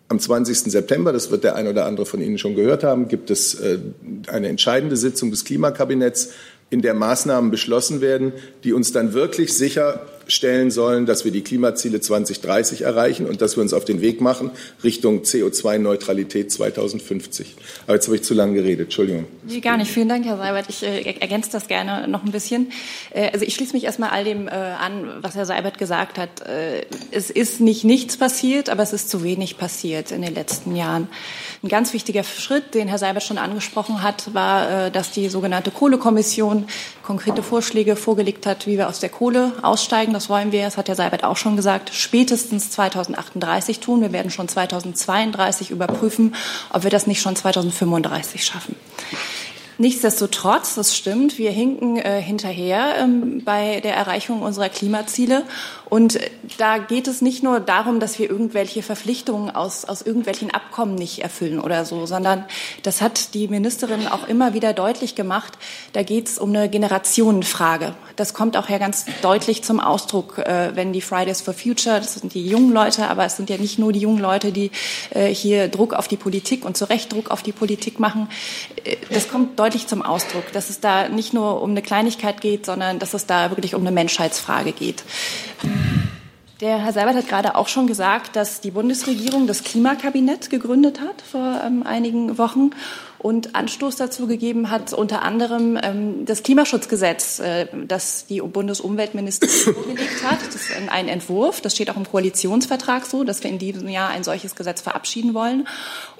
[0.08, 0.58] Am 20.
[0.70, 3.78] September, das wird der ein oder andere von Ihnen schon gehört haben, gibt es äh,
[4.28, 6.30] eine entscheidende Sitzung des Klimakabinetts,
[6.68, 8.32] in der Maßnahmen beschlossen werden,
[8.64, 13.56] die uns dann wirklich sicher stellen sollen, dass wir die Klimaziele 2030 erreichen und dass
[13.56, 14.50] wir uns auf den Weg machen
[14.82, 17.54] Richtung CO2-Neutralität 2050.
[17.86, 18.86] Aber jetzt habe ich zu lange geredet.
[18.86, 19.26] Entschuldigung.
[19.46, 19.90] Nee, gar nicht.
[19.90, 20.66] Vielen Dank, Herr Seibert.
[20.68, 22.72] Ich äh, ergänze das gerne noch ein bisschen.
[23.10, 26.40] Äh, also ich schließe mich erstmal all dem äh, an, was Herr Seibert gesagt hat.
[26.46, 30.74] Äh, es ist nicht nichts passiert, aber es ist zu wenig passiert in den letzten
[30.74, 31.08] Jahren.
[31.62, 35.70] Ein ganz wichtiger Schritt, den Herr Seibert schon angesprochen hat, war, äh, dass die sogenannte
[35.70, 36.66] Kohlekommission
[37.06, 40.12] konkrete Vorschläge vorgelegt hat, wie wir aus der Kohle aussteigen.
[40.12, 44.02] Das wollen wir, das hat Herr Seibert auch schon gesagt, spätestens 2038 tun.
[44.02, 46.34] Wir werden schon 2032 überprüfen,
[46.72, 48.76] ob wir das nicht schon 2035 schaffen.
[49.78, 55.44] Nichtsdestotrotz, das stimmt, wir hinken äh, hinterher ähm, bei der Erreichung unserer Klimaziele.
[55.88, 56.18] Und
[56.58, 61.22] da geht es nicht nur darum, dass wir irgendwelche Verpflichtungen aus, aus irgendwelchen Abkommen nicht
[61.22, 62.44] erfüllen oder so, sondern
[62.82, 65.58] das hat die Ministerin auch immer wieder deutlich gemacht.
[65.92, 67.94] Da geht es um eine Generationenfrage.
[68.16, 72.14] Das kommt auch ja ganz deutlich zum Ausdruck, äh, wenn die Fridays for Future, das
[72.14, 74.70] sind die jungen Leute, aber es sind ja nicht nur die jungen Leute, die
[75.10, 78.28] äh, hier Druck auf die Politik und zu Recht Druck auf die Politik machen.
[78.84, 82.66] Äh, das kommt deutlich zum Ausdruck, dass es da nicht nur um eine Kleinigkeit geht,
[82.66, 85.04] sondern dass es da wirklich um eine Menschheitsfrage geht.
[86.60, 91.20] Der Herr Seibert hat gerade auch schon gesagt, dass die Bundesregierung das Klimakabinett gegründet hat
[91.20, 92.70] vor ähm, einigen Wochen
[93.18, 100.22] und Anstoß dazu gegeben hat, unter anderem ähm, das Klimaschutzgesetz, äh, das die Bundesumweltministerin vorgelegt
[100.24, 100.38] hat.
[100.46, 104.10] Das ist ein Entwurf, das steht auch im Koalitionsvertrag so, dass wir in diesem Jahr
[104.10, 105.66] ein solches Gesetz verabschieden wollen.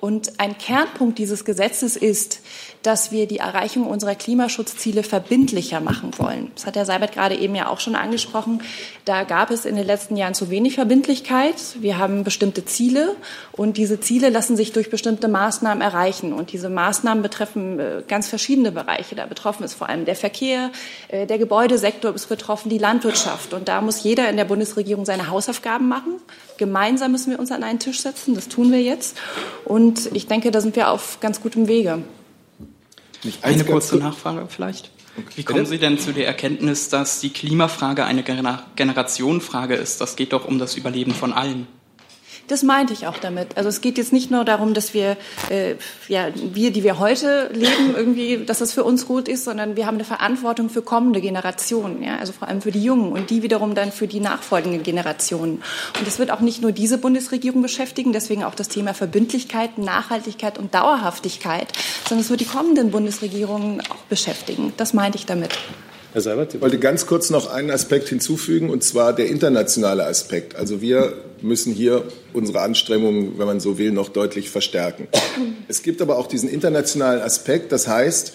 [0.00, 2.40] Und ein Kernpunkt dieses Gesetzes ist,
[2.87, 6.53] dass wir die Erreichung unserer Klimaschutzziele verbindlicher machen wollen.
[6.55, 8.62] Das hat Herr Seibert gerade eben ja auch schon angesprochen.
[9.05, 11.57] Da gab es in den letzten Jahren zu wenig Verbindlichkeit.
[11.81, 13.16] Wir haben bestimmte Ziele
[13.51, 16.33] und diese Ziele lassen sich durch bestimmte Maßnahmen erreichen.
[16.33, 19.16] Und diese Maßnahmen betreffen äh, ganz verschiedene Bereiche.
[19.16, 20.70] Da betroffen ist vor allem der Verkehr,
[21.09, 23.53] äh, der Gebäudesektor ist betroffen, die Landwirtschaft.
[23.53, 26.20] Und da muss jeder in der Bundesregierung seine Hausaufgaben machen.
[26.57, 28.37] Gemeinsam müssen wir uns an einen Tisch setzen.
[28.37, 29.16] Das tun wir jetzt.
[29.64, 32.05] Und ich denke, da sind wir auf ganz gutem Wege.
[33.42, 34.90] Eine kurze Nachfrage vielleicht.
[35.35, 40.00] Wie kommen Sie denn zu der Erkenntnis, dass die Klimafrage eine Generationenfrage ist?
[40.00, 41.66] Das geht doch um das Überleben von allen.
[42.48, 43.56] Das meinte ich auch damit.
[43.56, 45.16] Also es geht jetzt nicht nur darum, dass wir,
[45.50, 45.74] äh,
[46.06, 49.87] ja, wir, die wir heute leben, irgendwie, dass das für uns gut ist, sondern wir
[49.87, 53.42] haben eine Verantwortung für kommende Generationen, ja, also vor allem für die Jungen und die
[53.42, 55.62] wiederum dann für die nachfolgenden Generationen.
[55.98, 60.59] Und es wird auch nicht nur diese Bundesregierung beschäftigen, deswegen auch das Thema Verbindlichkeit, Nachhaltigkeit
[60.59, 61.68] und Dauerhaftigkeit,
[62.09, 64.72] sondern es wird die kommenden Bundesregierungen auch beschäftigen.
[64.76, 65.50] Das meinte ich damit.
[66.12, 70.56] Herr Seibert, ich wollte ganz kurz noch einen Aspekt hinzufügen, und zwar der internationale Aspekt.
[70.56, 75.09] Also wir müssen hier unsere Anstrengungen, wenn man so will, noch deutlich verstärken.
[75.68, 78.35] Es gibt aber auch diesen internationalen Aspekt, das heißt,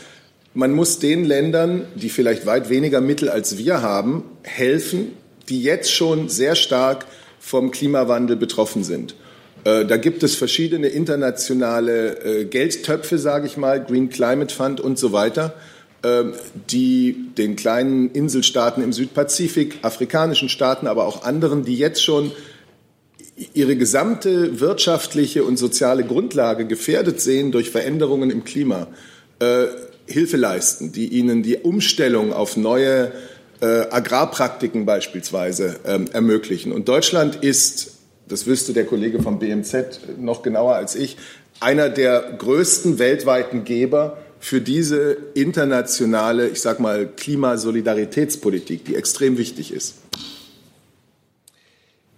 [0.54, 5.14] man muss den Ländern, die vielleicht weit weniger Mittel als wir haben, helfen,
[5.48, 7.06] die jetzt schon sehr stark
[7.40, 9.16] vom Klimawandel betroffen sind.
[9.64, 15.00] Äh, da gibt es verschiedene internationale äh, Geldtöpfe, sage ich mal, Green Climate Fund und
[15.00, 15.54] so weiter.
[16.04, 16.34] Ähm,
[16.72, 22.32] die den kleinen Inselstaaten im Südpazifik, afrikanischen Staaten, aber auch anderen, die jetzt schon
[23.54, 28.88] ihre gesamte wirtschaftliche und soziale Grundlage gefährdet sehen durch Veränderungen im Klima,
[29.40, 29.66] äh,
[30.06, 33.12] Hilfe leisten, die ihnen die Umstellung auf neue
[33.62, 36.72] äh, Agrarpraktiken beispielsweise ähm, ermöglichen.
[36.72, 37.94] Und Deutschland ist,
[38.28, 41.18] das wüsste der Kollege vom BMZ noch genauer als ich,
[41.60, 49.72] einer der größten weltweiten Geber für diese internationale, ich sag mal, Klimasolidaritätspolitik, die extrem wichtig
[49.72, 50.01] ist.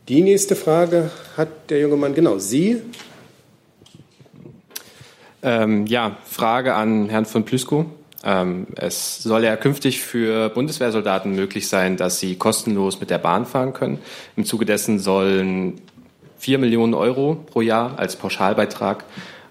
[0.09, 2.81] Die nächste Frage hat der junge Mann, genau, Sie.
[5.41, 7.85] Ähm, ja, Frage an Herrn von Plüskow.
[8.21, 13.45] Ähm, es soll ja künftig für Bundeswehrsoldaten möglich sein, dass sie kostenlos mit der Bahn
[13.45, 13.99] fahren können.
[14.35, 15.79] Im Zuge dessen sollen
[16.37, 19.05] vier Millionen Euro pro Jahr als Pauschalbeitrag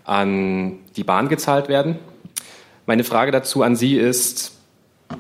[0.04, 1.98] an die Bahn gezahlt werden.
[2.84, 4.52] Meine Frage dazu an Sie ist,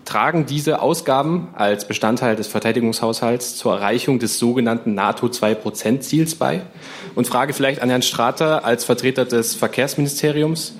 [0.04, 6.62] tragen diese Ausgaben als Bestandteil des Verteidigungshaushalts zur Erreichung des sogenannten NATO-2-Prozent-Ziels bei?
[7.14, 10.74] Und frage vielleicht an Herrn Strater als Vertreter des Verkehrsministeriums.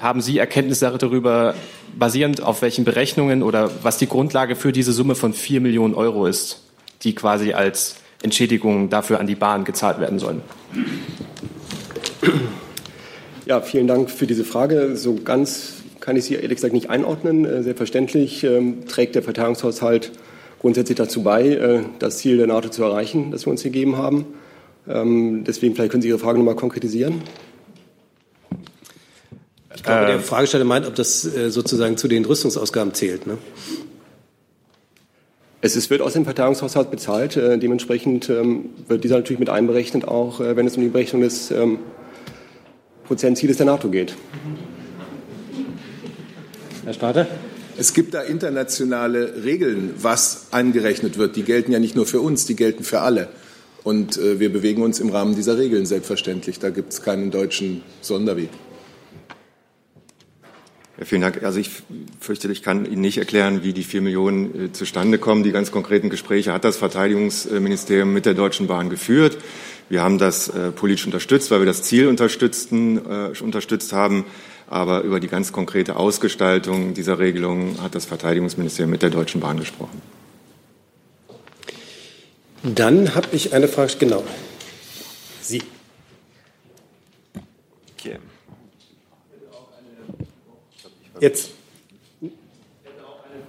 [0.00, 1.54] Haben Sie Erkenntnisse darüber,
[1.96, 6.26] basierend auf welchen Berechnungen oder was die Grundlage für diese Summe von vier Millionen Euro
[6.26, 6.62] ist,
[7.02, 10.42] die quasi als Entschädigung dafür an die Bahn gezahlt werden sollen?
[13.46, 14.96] Ja, vielen Dank für diese Frage.
[14.96, 17.46] So ganz kann ich sie ehrlich gesagt nicht einordnen.
[17.46, 20.12] Äh, selbstverständlich ähm, trägt der Verteidigungshaushalt
[20.60, 24.26] grundsätzlich dazu bei, äh, das Ziel der NATO zu erreichen, das wir uns gegeben haben.
[24.86, 27.22] Ähm, deswegen vielleicht können Sie Ihre Frage noch mal konkretisieren.
[29.74, 33.26] Ich glaube, der Fragesteller meint, ob das äh, sozusagen zu den Rüstungsausgaben zählt.
[33.26, 33.38] Ne?
[35.62, 37.38] Es ist, wird aus dem Verteidigungshaushalt bezahlt.
[37.38, 41.22] Äh, dementsprechend ähm, wird dieser natürlich mit einberechnet, auch äh, wenn es um die Berechnung
[41.22, 41.52] des
[43.06, 44.14] Prozentzieles der NATO geht.
[46.84, 47.26] Herr Strater?
[47.78, 51.34] Es gibt da internationale Regeln, was angerechnet wird.
[51.34, 53.28] Die gelten ja nicht nur für uns, die gelten für alle.
[53.84, 56.58] Und äh, wir bewegen uns im Rahmen dieser Regeln selbstverständlich.
[56.58, 58.50] Da gibt es keinen deutschen Sonderweg.
[60.98, 61.42] Ja, vielen Dank.
[61.42, 61.70] Also ich
[62.20, 65.42] fürchte, ich kann Ihnen nicht erklären, wie die vier Millionen äh, zustande kommen.
[65.42, 69.38] Die ganz konkreten Gespräche hat das Verteidigungsministerium mit der Deutschen Bahn geführt.
[69.88, 74.24] Wir haben das äh, politisch unterstützt, weil wir das Ziel unterstützten, äh, unterstützt haben.
[74.68, 79.58] Aber über die ganz konkrete Ausgestaltung dieser Regelung hat das Verteidigungsministerium mit der Deutschen Bahn
[79.58, 80.00] gesprochen.
[82.62, 83.92] Dann habe ich eine Frage.
[83.98, 84.24] Genau.
[85.42, 85.62] Sie.
[87.98, 88.18] Okay.
[91.20, 91.50] Jetzt.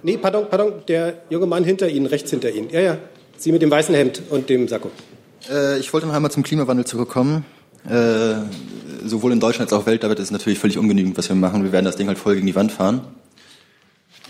[0.02, 2.70] Nee, pardon, pardon, der junge Mann hinter Ihnen, rechts hinter Ihnen.
[2.70, 2.98] Ja, ja,
[3.38, 4.90] Sie mit dem weißen Hemd und dem Sakko.
[5.50, 7.44] Äh, ich wollte noch einmal zum Klimawandel zurückkommen.
[7.88, 8.34] Äh,
[9.08, 11.62] sowohl in Deutschland als auch weltweit ist es natürlich völlig ungenügend, was wir machen.
[11.64, 13.00] Wir werden das Ding halt voll gegen die Wand fahren.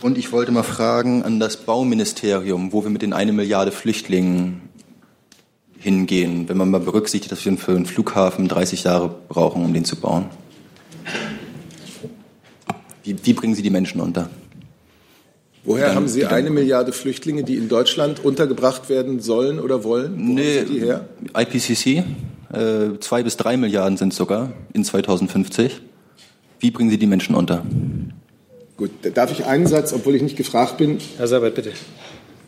[0.02, 4.60] Und ich wollte mal fragen an das Bauministerium, wo wir mit den eine Milliarde Flüchtlingen
[5.78, 9.84] hingehen, wenn man mal berücksichtigt, dass wir für einen Flughafen 30 Jahre brauchen, um den
[9.84, 10.26] zu bauen.
[13.04, 14.28] Wie, wie bringen Sie die Menschen unter?
[15.64, 20.14] Woher Dann- haben Sie eine Milliarde Flüchtlinge, die in Deutschland untergebracht werden sollen oder wollen?
[20.16, 21.08] Wo Nee, haben Sie die her?
[21.36, 22.04] IPCC,
[22.57, 25.81] äh, zwei bis drei Milliarden sind sogar in 2050.
[26.59, 27.64] Wie bringen Sie die Menschen unter?
[28.77, 30.99] Gut, da darf ich einen Satz, obwohl ich nicht gefragt bin?
[31.16, 31.73] Herr Sabat, bitte.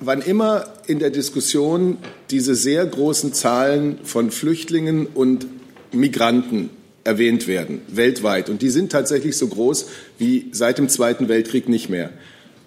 [0.01, 1.99] Wann immer in der Diskussion
[2.31, 5.47] diese sehr großen Zahlen von Flüchtlingen und
[5.92, 6.71] Migranten
[7.05, 9.87] erwähnt werden, weltweit, und die sind tatsächlich so groß
[10.18, 12.11] wie seit dem Zweiten Weltkrieg nicht mehr,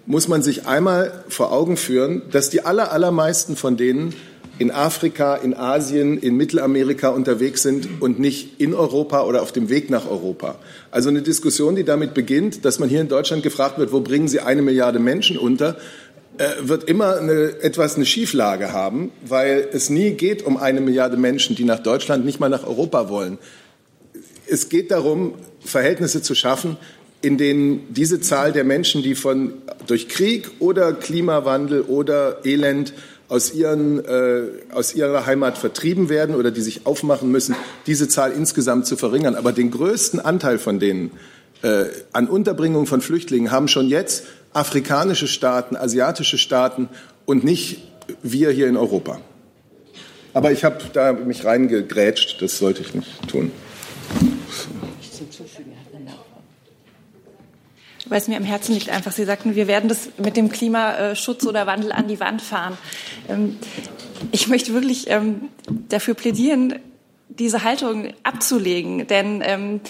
[0.04, 4.14] muss man sich einmal vor Augen führen, dass die aller, allermeisten von denen
[4.62, 9.68] in Afrika, in Asien, in Mittelamerika unterwegs sind und nicht in Europa oder auf dem
[9.68, 10.54] Weg nach Europa.
[10.92, 14.28] Also eine Diskussion, die damit beginnt, dass man hier in Deutschland gefragt wird, wo bringen
[14.28, 15.76] Sie eine Milliarde Menschen unter,
[16.38, 21.16] äh, wird immer eine, etwas eine Schieflage haben, weil es nie geht um eine Milliarde
[21.16, 23.38] Menschen, die nach Deutschland, nicht mal nach Europa wollen.
[24.46, 26.76] Es geht darum, Verhältnisse zu schaffen,
[27.20, 29.54] in denen diese Zahl der Menschen, die von,
[29.88, 32.92] durch Krieg oder Klimawandel oder Elend
[33.32, 34.42] aus, ihren, äh,
[34.74, 39.36] aus ihrer Heimat vertrieben werden oder die sich aufmachen müssen, diese Zahl insgesamt zu verringern.
[39.36, 41.12] Aber den größten Anteil von denen
[41.62, 46.90] äh, an Unterbringung von Flüchtlingen haben schon jetzt afrikanische Staaten, asiatische Staaten
[47.24, 47.88] und nicht
[48.22, 49.18] wir hier in Europa.
[50.34, 53.50] Aber ich habe da mich reingegrätscht, das sollte ich nicht tun.
[58.12, 59.10] Weil es mir am Herzen liegt einfach.
[59.10, 62.76] Sie sagten, wir werden das mit dem Klimaschutz oder Wandel an die Wand fahren.
[63.28, 63.56] Ähm,
[64.30, 65.48] Ich möchte wirklich ähm,
[65.88, 66.78] dafür plädieren,
[67.28, 69.06] diese Haltung abzulegen.
[69.08, 69.80] Denn ähm,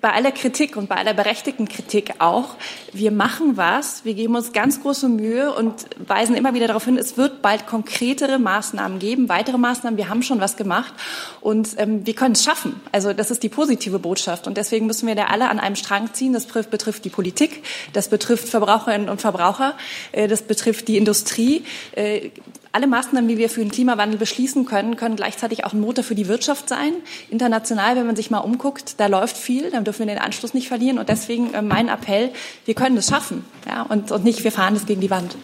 [0.00, 2.56] bei aller Kritik und bei aller berechtigten Kritik auch,
[2.92, 6.98] wir machen was, wir geben uns ganz große Mühe und weisen immer wieder darauf hin,
[6.98, 10.92] es wird bald konkretere Maßnahmen geben, weitere Maßnahmen, wir haben schon was gemacht
[11.40, 12.80] und ähm, wir können es schaffen.
[12.92, 16.12] Also das ist die positive Botschaft und deswegen müssen wir da alle an einem Strang
[16.12, 16.32] ziehen.
[16.32, 19.74] Das betrifft, die Politik, das betrifft Verbraucherinnen und Verbraucher,
[20.12, 21.64] äh, das betrifft die Industrie.
[21.92, 22.30] Äh,
[22.72, 26.14] alle Maßnahmen, die wir für den Klimawandel beschließen können, können gleichzeitig auch ein Motor für
[26.14, 26.92] die Wirtschaft sein.
[27.30, 30.68] International, wenn man sich mal umguckt, da läuft viel, da dürfen wir den Anschluss nicht
[30.68, 30.98] verlieren.
[30.98, 32.30] Und deswegen äh, mein Appell,
[32.64, 35.36] wir können es schaffen ja, und, und nicht, wir fahren es gegen die Wand.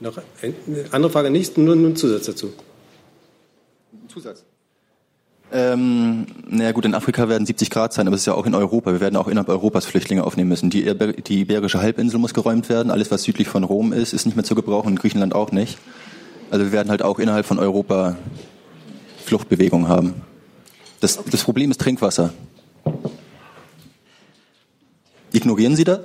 [0.00, 0.54] Noch eine
[0.90, 2.52] andere Frage nicht, nur, ein Zusatz dazu.
[4.08, 4.44] Zusatz.
[5.52, 8.54] Ähm, naja gut, in Afrika werden 70 Grad sein, aber es ist ja auch in
[8.54, 8.90] Europa.
[8.90, 10.70] Wir werden auch innerhalb Europas Flüchtlinge aufnehmen müssen.
[10.70, 12.90] Die, Iber die Iberische Halbinsel muss geräumt werden.
[12.90, 15.78] Alles, was südlich von Rom ist, ist nicht mehr zu gebrauchen und Griechenland auch nicht.
[16.50, 18.16] Also wir werden halt auch innerhalb von Europa
[19.24, 20.14] Fluchtbewegungen haben.
[21.00, 22.32] Das, das Problem ist Trinkwasser.
[25.32, 26.00] Ignorieren Sie das?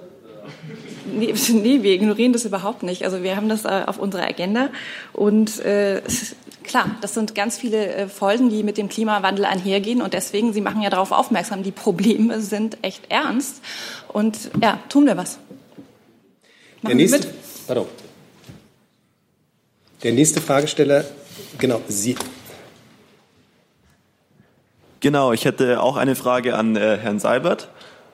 [1.13, 3.04] Nee, nee, wir ignorieren das überhaupt nicht.
[3.04, 4.70] Also wir haben das äh, auf unserer Agenda
[5.13, 6.02] und äh,
[6.63, 10.62] klar, das sind ganz viele äh, Folgen, die mit dem Klimawandel einhergehen und deswegen, Sie
[10.62, 13.62] machen ja darauf aufmerksam, die Probleme sind echt ernst
[14.08, 15.40] und ja, tun wir was.
[16.84, 17.28] Der Machen nächste, mit.
[17.66, 17.86] pardon.
[20.04, 21.06] Der nächste Fragesteller,
[21.58, 22.16] genau, Sie.
[24.99, 27.69] Genau, ich hätte auch eine Frage an äh, Herrn Seibert.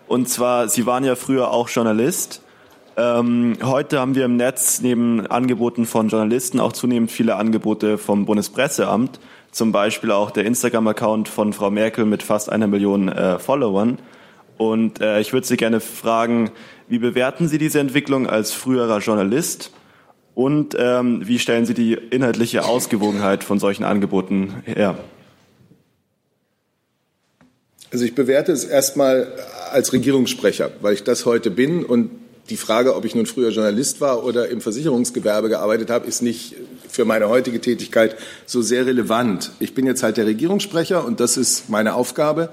[0.08, 2.42] Und zwar, Sie waren ja früher auch Journalist.
[2.98, 8.26] Ähm, heute haben wir im Netz neben Angeboten von Journalisten auch zunehmend viele Angebote vom
[8.26, 9.20] Bundespresseamt.
[9.52, 13.98] Zum Beispiel auch der Instagram-Account von Frau Merkel mit fast einer Million äh, Followern.
[14.58, 16.52] Und äh, ich würde Sie gerne fragen,
[16.90, 19.72] wie bewerten Sie diese Entwicklung als früherer Journalist?
[20.36, 24.98] Und ähm, wie stellen Sie die inhaltliche Ausgewogenheit von solchen Angeboten her?
[27.94, 29.28] Also ich bewerte es erstmal
[29.72, 32.10] als Regierungssprecher, weil ich das heute bin und
[32.50, 36.56] die Frage, ob ich nun früher Journalist war oder im Versicherungsgewerbe gearbeitet habe, ist nicht
[36.90, 38.16] für meine heutige Tätigkeit
[38.48, 39.52] so sehr relevant.
[39.60, 42.50] Ich bin jetzt halt der Regierungssprecher und das ist meine Aufgabe.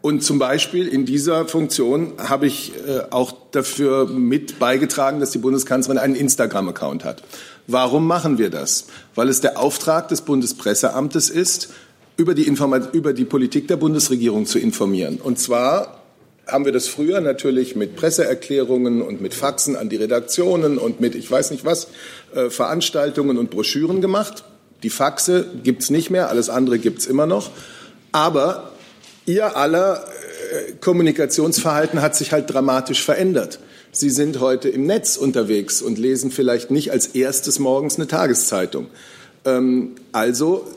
[0.00, 5.38] Und zum Beispiel in dieser Funktion habe ich äh, auch dafür mit beigetragen, dass die
[5.38, 7.24] Bundeskanzlerin einen Instagram-Account hat.
[7.66, 8.86] Warum machen wir das?
[9.16, 11.70] Weil es der Auftrag des Bundespresseamtes ist,
[12.16, 12.52] über die,
[12.92, 15.18] über die Politik der Bundesregierung zu informieren.
[15.22, 16.02] Und zwar
[16.46, 21.14] haben wir das früher natürlich mit Presseerklärungen und mit Faxen an die Redaktionen und mit
[21.14, 21.88] ich weiß nicht was
[22.34, 24.44] äh, Veranstaltungen und Broschüren gemacht.
[24.82, 27.50] Die Faxe gibt's nicht mehr, alles andere gibt's immer noch.
[28.12, 28.72] Aber
[29.26, 30.04] Ihr aller
[30.52, 33.58] äh, Kommunikationsverhalten hat sich halt dramatisch verändert.
[33.90, 38.86] Sie sind heute im Netz unterwegs und lesen vielleicht nicht als erstes morgens eine Tageszeitung.
[39.44, 40.68] Ähm, also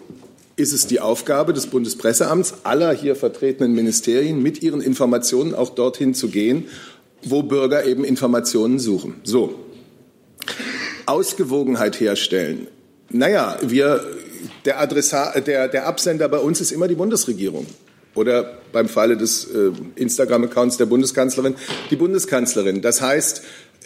[0.59, 6.13] ist es die Aufgabe des Bundespresseamts, aller hier vertretenen Ministerien mit ihren Informationen auch dorthin
[6.13, 6.65] zu gehen,
[7.23, 9.15] wo Bürger eben Informationen suchen.
[9.23, 9.55] So.
[11.05, 12.67] Ausgewogenheit herstellen.
[13.09, 14.03] Naja, wir,
[14.65, 17.65] der, Adressat, der, der Absender bei uns ist immer die Bundesregierung
[18.13, 21.55] oder beim Falle des äh, Instagram-Accounts der Bundeskanzlerin
[21.89, 22.81] die Bundeskanzlerin.
[22.81, 23.43] Das heißt,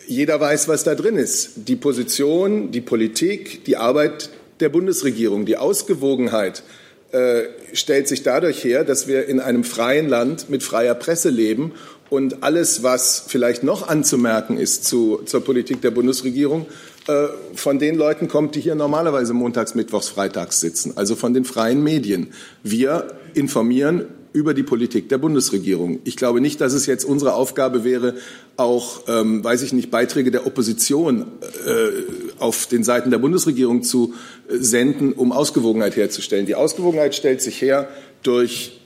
[0.07, 1.67] jeder weiß, was da drin ist.
[1.67, 4.29] Die Position, die Politik, die Arbeit
[4.59, 6.63] der Bundesregierung, die Ausgewogenheit
[7.11, 7.43] äh,
[7.73, 11.73] stellt sich dadurch her, dass wir in einem freien Land mit freier Presse leben
[12.09, 16.65] und alles, was vielleicht noch anzumerken ist zu, zur Politik der Bundesregierung,
[17.07, 21.45] äh, von den Leuten kommt, die hier normalerweise montags, mittwochs, freitags sitzen, also von den
[21.45, 22.33] freien Medien.
[22.63, 25.99] Wir informieren über die Politik der Bundesregierung.
[26.05, 28.15] Ich glaube nicht, dass es jetzt unsere Aufgabe wäre,
[28.57, 31.25] auch, ähm, weiß ich nicht, Beiträge der Opposition
[31.65, 34.13] äh, auf den Seiten der Bundesregierung zu
[34.49, 36.45] äh, senden, um Ausgewogenheit herzustellen.
[36.45, 37.87] Die Ausgewogenheit stellt sich her
[38.21, 38.79] durch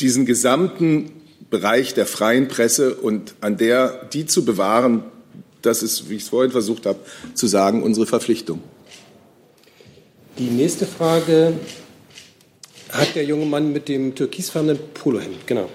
[0.00, 1.10] diesen gesamten
[1.50, 5.02] Bereich der freien Presse und an der die zu bewahren,
[5.62, 6.98] das ist, wie ich es vorhin versucht habe
[7.34, 8.60] zu sagen, unsere Verpflichtung.
[10.38, 11.54] Die nächste Frage
[12.90, 15.46] hat der junge Mann mit dem türkisfarbenen Polohemd.
[15.46, 15.68] Genau.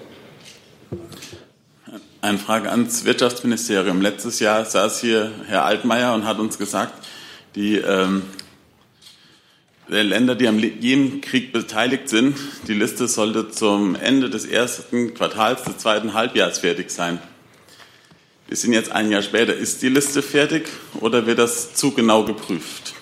[2.24, 4.00] Eine Frage ans Wirtschaftsministerium.
[4.00, 6.94] Letztes Jahr saß hier Herr Altmaier und hat uns gesagt,
[7.54, 8.22] die ähm,
[9.88, 12.34] Länder, die am Jemenkrieg beteiligt sind,
[12.66, 17.18] die Liste sollte zum Ende des ersten Quartals des zweiten Halbjahres fertig sein.
[18.48, 19.52] Wir sind jetzt ein Jahr später.
[19.52, 20.66] Ist die Liste fertig
[21.00, 22.94] oder wird das zu genau geprüft?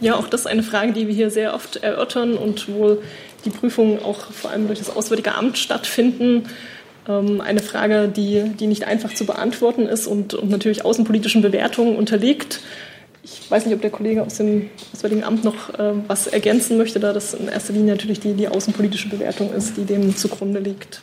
[0.00, 3.02] Ja, auch das ist eine Frage, die wir hier sehr oft erörtern und wo
[3.46, 6.48] die Prüfungen auch vor allem durch das Auswärtige Amt stattfinden.
[7.08, 11.96] Ähm, eine Frage, die, die nicht einfach zu beantworten ist und, und natürlich außenpolitischen Bewertungen
[11.96, 12.60] unterliegt.
[13.22, 17.00] Ich weiß nicht, ob der Kollege aus dem Auswärtigen Amt noch äh, was ergänzen möchte,
[17.00, 21.02] da das in erster Linie natürlich die, die außenpolitische Bewertung ist, die dem zugrunde liegt.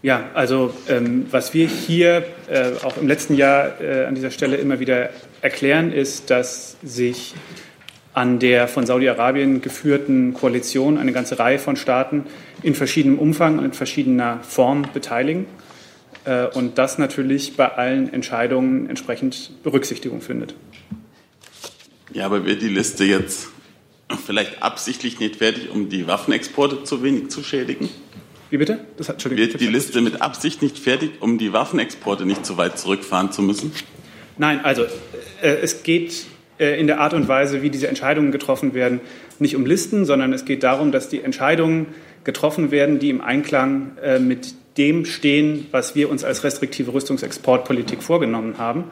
[0.00, 4.56] Ja, also ähm, was wir hier äh, auch im letzten Jahr äh, an dieser Stelle
[4.56, 5.10] immer wieder
[5.42, 7.34] erklären, ist, dass sich
[8.14, 12.26] an der von Saudi-Arabien geführten Koalition eine ganze Reihe von Staaten
[12.62, 15.46] in verschiedenem Umfang und in verschiedener Form beteiligen
[16.24, 20.54] äh, und das natürlich bei allen Entscheidungen entsprechend Berücksichtigung findet.
[22.12, 23.48] Ja, aber wird die Liste jetzt
[24.24, 27.88] vielleicht absichtlich nicht fertig, um die Waffenexporte zu wenig zu schädigen?
[28.50, 28.80] Wie bitte?
[28.96, 32.78] Das hat, Wird die Liste mit Absicht nicht fertig, um die Waffenexporte nicht so weit
[32.78, 33.72] zurückfahren zu müssen?
[34.38, 34.84] Nein, also
[35.42, 36.24] äh, es geht
[36.58, 39.00] äh, in der Art und Weise, wie diese Entscheidungen getroffen werden,
[39.38, 41.86] nicht um Listen, sondern es geht darum, dass die Entscheidungen
[42.28, 48.02] getroffen werden, die im Einklang äh, mit dem stehen, was wir uns als restriktive Rüstungsexportpolitik
[48.02, 48.84] vorgenommen haben.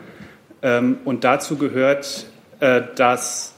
[0.63, 2.29] Ähm, und dazu gehört,
[2.61, 3.55] äh, dass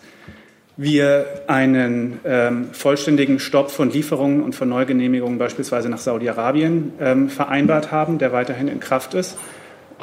[0.77, 7.93] wir einen ähm, vollständigen Stopp von Lieferungen und von Neugenehmigungen beispielsweise nach Saudi-Arabien ähm, vereinbart
[7.93, 9.39] haben, der weiterhin in Kraft ist.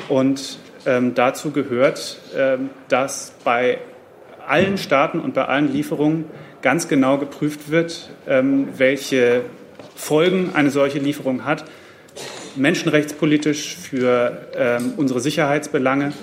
[0.07, 0.59] Und
[1.15, 2.19] dazu gehört,
[2.89, 3.79] dass bei
[4.45, 6.25] allen Staaten und bei allen Lieferungen
[6.61, 9.45] ganz genau geprüft wird, welche
[9.95, 11.65] Folgen eine solche Lieferung hat,
[12.55, 16.13] menschenrechtspolitisch für ähm, unsere Sicherheitsbelange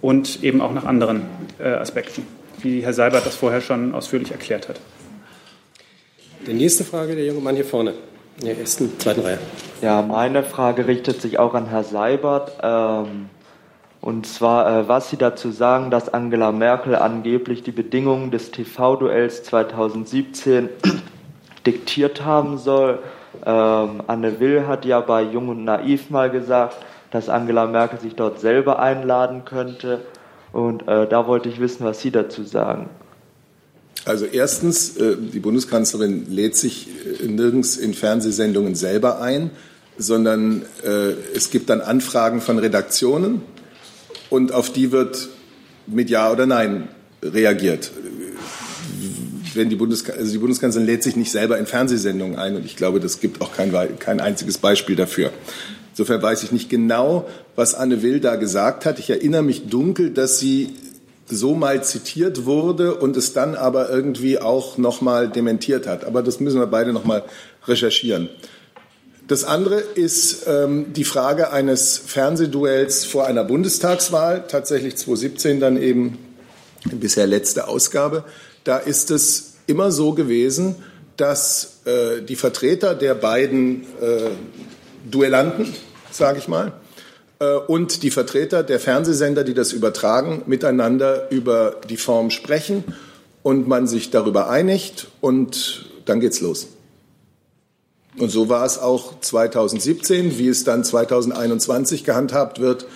[0.00, 1.22] und eben auch nach anderen
[1.58, 2.26] äh, Aspekten
[2.64, 4.80] wie Herr Seibert das vorher schon ausführlich erklärt hat.
[6.46, 7.94] Die nächste Frage, der junge Mann hier vorne,
[8.40, 9.38] in der ersten, zweiten Reihe.
[9.80, 12.52] Ja, meine Frage richtet sich auch an Herrn Seibert.
[12.62, 13.28] Ähm,
[14.00, 19.44] und zwar, äh, was Sie dazu sagen, dass Angela Merkel angeblich die Bedingungen des TV-Duells
[19.44, 20.68] 2017
[21.66, 22.98] diktiert haben soll.
[23.44, 26.76] Ähm, Anne Will hat ja bei Jung und Naiv mal gesagt,
[27.10, 30.00] dass Angela Merkel sich dort selber einladen könnte.
[30.52, 32.88] Und äh, da wollte ich wissen, was Sie dazu sagen.
[34.04, 36.88] Also erstens, äh, die Bundeskanzlerin lädt sich
[37.20, 39.50] äh, nirgends in Fernsehsendungen selber ein,
[39.96, 43.42] sondern äh, es gibt dann Anfragen von Redaktionen
[44.30, 45.28] und auf die wird
[45.86, 46.88] mit Ja oder Nein
[47.22, 47.92] reagiert.
[49.54, 52.76] Wenn die, Bundeska also die Bundeskanzlerin lädt sich nicht selber in Fernsehsendungen ein und ich
[52.76, 55.30] glaube, das gibt auch kein, kein einziges Beispiel dafür.
[55.90, 58.98] Insofern weiß ich nicht genau, was Anne Will da gesagt hat.
[58.98, 60.70] Ich erinnere mich dunkel, dass sie
[61.26, 66.04] so mal zitiert wurde und es dann aber irgendwie auch noch mal dementiert hat.
[66.04, 67.24] Aber das müssen wir beide noch mal
[67.66, 68.28] recherchieren.
[69.28, 76.18] Das andere ist ähm, die Frage eines Fernsehduells vor einer Bundestagswahl, tatsächlich 2017 dann eben
[76.90, 78.24] bisher letzte Ausgabe.
[78.64, 80.76] Da ist es immer so gewesen,
[81.16, 84.30] dass äh, die Vertreter der beiden äh,
[85.10, 85.72] Duellanten,
[86.10, 86.72] sage ich mal,
[87.38, 92.84] äh, und die Vertreter der Fernsehsender, die das übertragen, miteinander über die Form sprechen
[93.42, 96.68] und man sich darüber einigt und dann geht's los.
[98.18, 100.38] Und so war es auch 2017.
[100.38, 102.86] Wie es dann 2021 gehandhabt wird,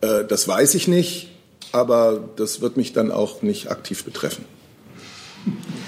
[0.00, 1.30] äh, das weiß ich nicht,
[1.72, 4.44] aber das wird mich dann auch nicht aktiv betreffen.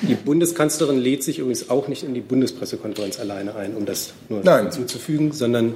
[0.09, 4.41] Die Bundeskanzlerin lädt sich übrigens auch nicht in die Bundespressekonferenz alleine ein, um das nur
[4.43, 4.65] Nein.
[4.65, 5.75] hinzuzufügen, sondern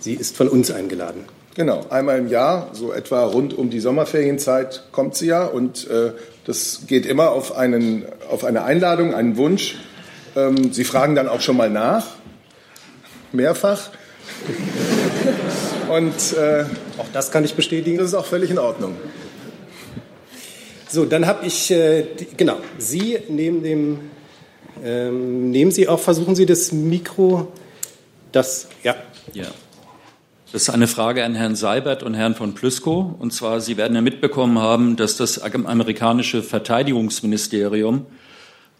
[0.00, 1.24] sie ist von uns eingeladen.
[1.54, 6.12] Genau, einmal im Jahr, so etwa rund um die Sommerferienzeit kommt sie ja und äh,
[6.44, 9.76] das geht immer auf, einen, auf eine Einladung, einen Wunsch.
[10.36, 12.06] Ähm, sie fragen dann auch schon mal nach,
[13.32, 13.90] mehrfach.
[15.88, 16.64] und äh,
[16.98, 17.98] auch das kann ich bestätigen.
[17.98, 18.94] Das ist auch völlig in Ordnung.
[20.90, 23.98] So, dann habe ich, äh, die, genau, Sie neben dem,
[24.82, 27.52] ähm, nehmen Sie auch, versuchen Sie das Mikro,
[28.32, 28.94] das, ja.
[29.34, 29.46] Ja.
[30.50, 33.14] Das ist eine Frage an Herrn Seibert und Herrn von Plüskow.
[33.18, 38.06] Und zwar, Sie werden ja mitbekommen haben, dass das amerikanische Verteidigungsministerium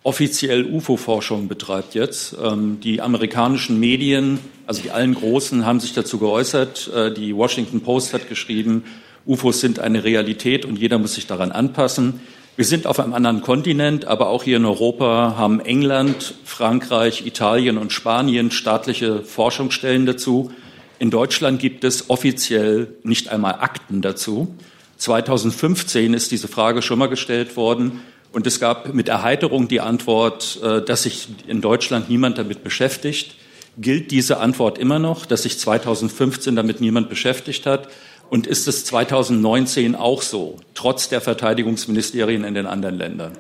[0.02, 2.34] offiziell UFO-Forschung betreibt jetzt.
[2.42, 6.90] Ähm, die amerikanischen Medien, also die allen Großen, haben sich dazu geäußert.
[6.94, 8.84] Äh, die Washington Post hat geschrieben,
[9.26, 12.20] UFOs sind eine Realität und jeder muss sich daran anpassen.
[12.56, 17.78] Wir sind auf einem anderen Kontinent, aber auch hier in Europa haben England, Frankreich, Italien
[17.78, 20.50] und Spanien staatliche Forschungsstellen dazu.
[20.98, 24.56] In Deutschland gibt es offiziell nicht einmal Akten dazu.
[24.96, 28.00] 2015 ist diese Frage schon mal gestellt worden
[28.32, 33.36] und es gab mit Erheiterung die Antwort, äh, dass sich in Deutschland niemand damit beschäftigt.
[33.78, 37.88] Gilt diese Antwort immer noch, dass sich 2015 damit niemand beschäftigt hat?
[38.30, 43.32] Und ist es 2019 auch so, trotz der Verteidigungsministerien in den anderen Ländern?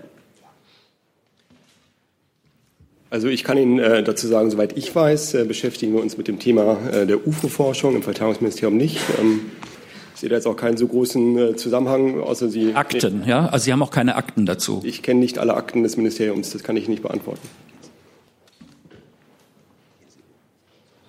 [3.10, 6.28] Also ich kann Ihnen äh, dazu sagen, soweit ich weiß, äh, beschäftigen wir uns mit
[6.28, 9.00] dem Thema äh, der UFO-Forschung im Verteidigungsministerium nicht.
[9.18, 9.40] Ähm,
[10.14, 12.74] ich sehe da jetzt auch keinen so großen Zusammenhang, außer Sie.
[12.74, 13.46] Akten, ja?
[13.46, 14.80] Also Sie haben auch keine Akten dazu.
[14.84, 17.48] Ich kenne nicht alle Akten des Ministeriums, das kann ich nicht beantworten.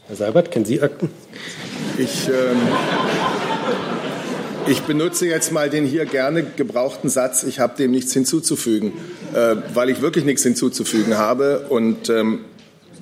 [0.08, 1.10] Herr Seibert, kennen Sie Akten?
[1.98, 2.28] Ich.
[2.28, 2.58] Ähm
[4.68, 8.94] ich benutze jetzt mal den hier gerne gebrauchten Satz, ich habe dem nichts hinzuzufügen,
[9.34, 12.42] äh, weil ich wirklich nichts hinzuzufügen habe und ähm,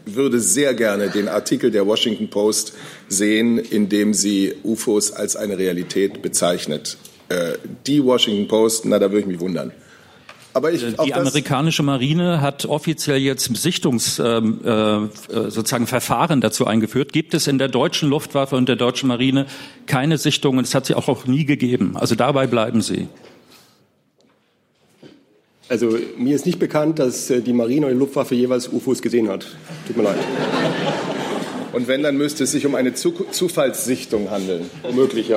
[0.05, 2.74] würde sehr gerne den Artikel der Washington Post
[3.09, 6.97] sehen, in dem sie UFOs als eine Realität bezeichnet.
[7.30, 7.53] Äh,
[7.86, 9.72] die Washington Post, na, da würde ich mich wundern.
[10.58, 17.14] Aber ich, die amerikanische Marine hat offiziell jetzt Sichtungs ähm, äh, sozusagen Verfahren dazu eingeführt.
[17.14, 19.45] Gibt es in der deutschen Luftwaffe und der deutschen Marine
[19.86, 20.64] keine Sichtungen?
[20.64, 21.95] Das hat sie auch noch nie gegeben.
[21.95, 23.08] Also dabei bleiben Sie.
[25.70, 29.30] Also mir ist nicht bekannt, dass äh, die Marine oder die Luftwaffe jeweils UFOs gesehen
[29.30, 29.45] hat.
[29.86, 30.18] Tut mir leid.
[31.72, 34.72] Und wenn, dann müsste es sich um eine Zufallssichtung handeln.
[34.82, 35.30] Womöglich,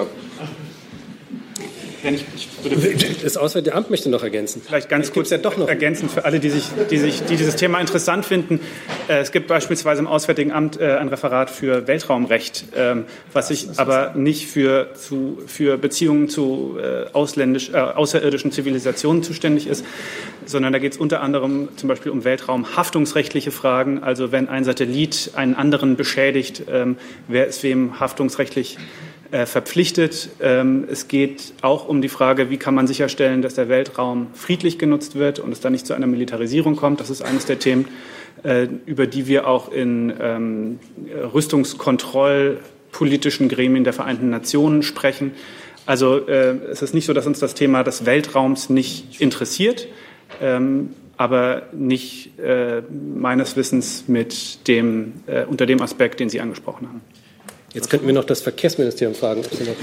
[2.02, 2.10] ja.
[2.10, 4.62] Ich, ich das Auswärtige Amt möchte noch ergänzen.
[4.64, 7.56] Vielleicht ganz kurz ja doch noch ergänzen für alle, die, sich, die, sich, die dieses
[7.56, 8.60] Thema interessant finden.
[9.08, 13.68] Äh, es gibt beispielsweise im Auswärtigen Amt äh, ein Referat für Weltraumrecht, ähm, was sich
[13.76, 19.84] aber nicht für, zu, für Beziehungen zu äh, ausländisch, äh, außerirdischen Zivilisationen zuständig ist,
[20.46, 24.02] sondern da geht es unter anderem zum Beispiel um Weltraumhaftungsrechtliche Fragen.
[24.02, 26.96] Also wenn ein Satellit einen anderen beschädigt, ähm,
[27.28, 28.78] wer ist wem haftungsrechtlich
[29.30, 30.30] verpflichtet.
[30.40, 34.76] Ähm, es geht auch um die Frage, wie kann man sicherstellen, dass der Weltraum friedlich
[34.78, 37.00] genutzt wird und es dann nicht zu einer Militarisierung kommt.
[37.00, 37.86] Das ist eines der Themen,
[38.42, 40.80] äh, über die wir auch in ähm,
[41.32, 45.30] Rüstungskontrollpolitischen Gremien der Vereinten Nationen sprechen.
[45.86, 49.86] Also äh, es ist nicht so, dass uns das Thema des Weltraums nicht interessiert,
[50.40, 52.32] ähm, aber nicht
[52.90, 55.12] meines Wissens mit dem,
[55.48, 57.02] unter dem Aspekt, den Sie angesprochen haben.
[57.74, 59.40] Jetzt könnten wir noch das Verkehrsministerium fragen.
[59.44, 59.76] Ob Sie noch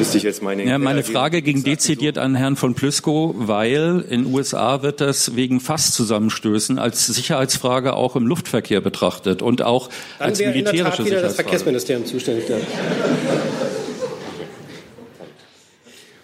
[0.00, 4.24] Wüsste ich jetzt meine Ja, meine Frage ging dezidiert an Herrn von Plüskow, weil in
[4.24, 10.28] den USA wird das wegen Fasszusammenstößen als Sicherheitsfrage auch im Luftverkehr betrachtet und auch Dann
[10.28, 11.34] als wäre in der Tat militärische wieder das.
[11.34, 12.44] Verkehrsministerium zuständig.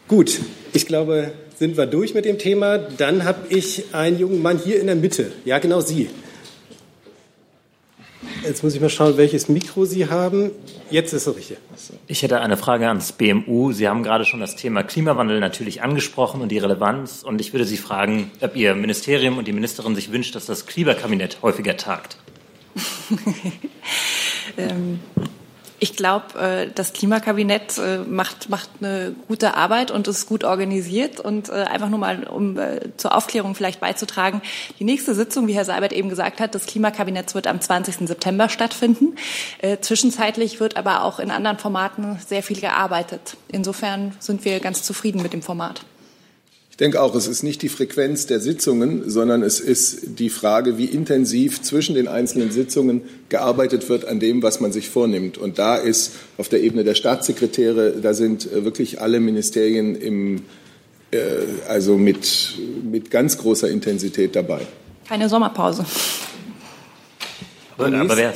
[0.09, 0.41] Gut,
[0.73, 2.79] ich glaube, sind wir durch mit dem Thema.
[2.79, 5.33] Dann habe ich einen jungen Mann hier in der Mitte.
[5.45, 6.09] Ja, genau Sie.
[8.47, 10.53] Jetzt muss ich mal schauen, welches Mikro Sie haben.
[10.91, 11.59] Jetzt ist es richtig.
[12.07, 13.73] Ich hätte eine Frage ans BMU.
[13.73, 17.25] Sie haben gerade schon das Thema Klimawandel natürlich angesprochen und die Relevanz.
[17.25, 20.67] Und ich würde Sie fragen, ob Ihr Ministerium und die Ministerin sich wünscht, dass das
[20.67, 22.19] Klimakabinett häufiger tagt.
[24.57, 25.01] Ähm,
[25.79, 31.21] ich glaube, äh, das Klimakabinett äh, macht, macht eine gute Arbeit und ist gut organisiert.
[31.21, 32.59] Und äh, einfach nur mal, um
[32.97, 34.41] zur Aufklärung vielleicht beizutragen,
[34.79, 38.09] die nächste Sitzung, wie Herr Seibert eben gesagt hat, des Klimakabinetts wird am 20.
[38.09, 39.17] September stattfinden.
[39.81, 43.37] Zwischenzeitlich wird aber auch in anderen Formaten sehr viel gearbeitet.
[43.49, 45.83] Insofern sind wir ganz zufrieden mit dem Format.
[46.77, 50.77] Ich denke auch, es ist nicht die Frequenz der Sitzungen, sondern es ist die Frage,
[50.77, 53.01] wie intensiv zwischen den einzelnen Sitzungen
[53.31, 55.39] gearbeitet wird an dem, was man sich vornimmt.
[55.39, 60.43] Und da ist auf der Ebene der Staatssekretäre, da sind äh, wirklich alle Ministerien im,
[61.13, 61.19] äh,
[61.67, 64.61] also mit, mit ganz großer Intensität dabei.
[65.09, 65.87] Keine Sommerpause.
[67.79, 68.35] Aber, aber wer,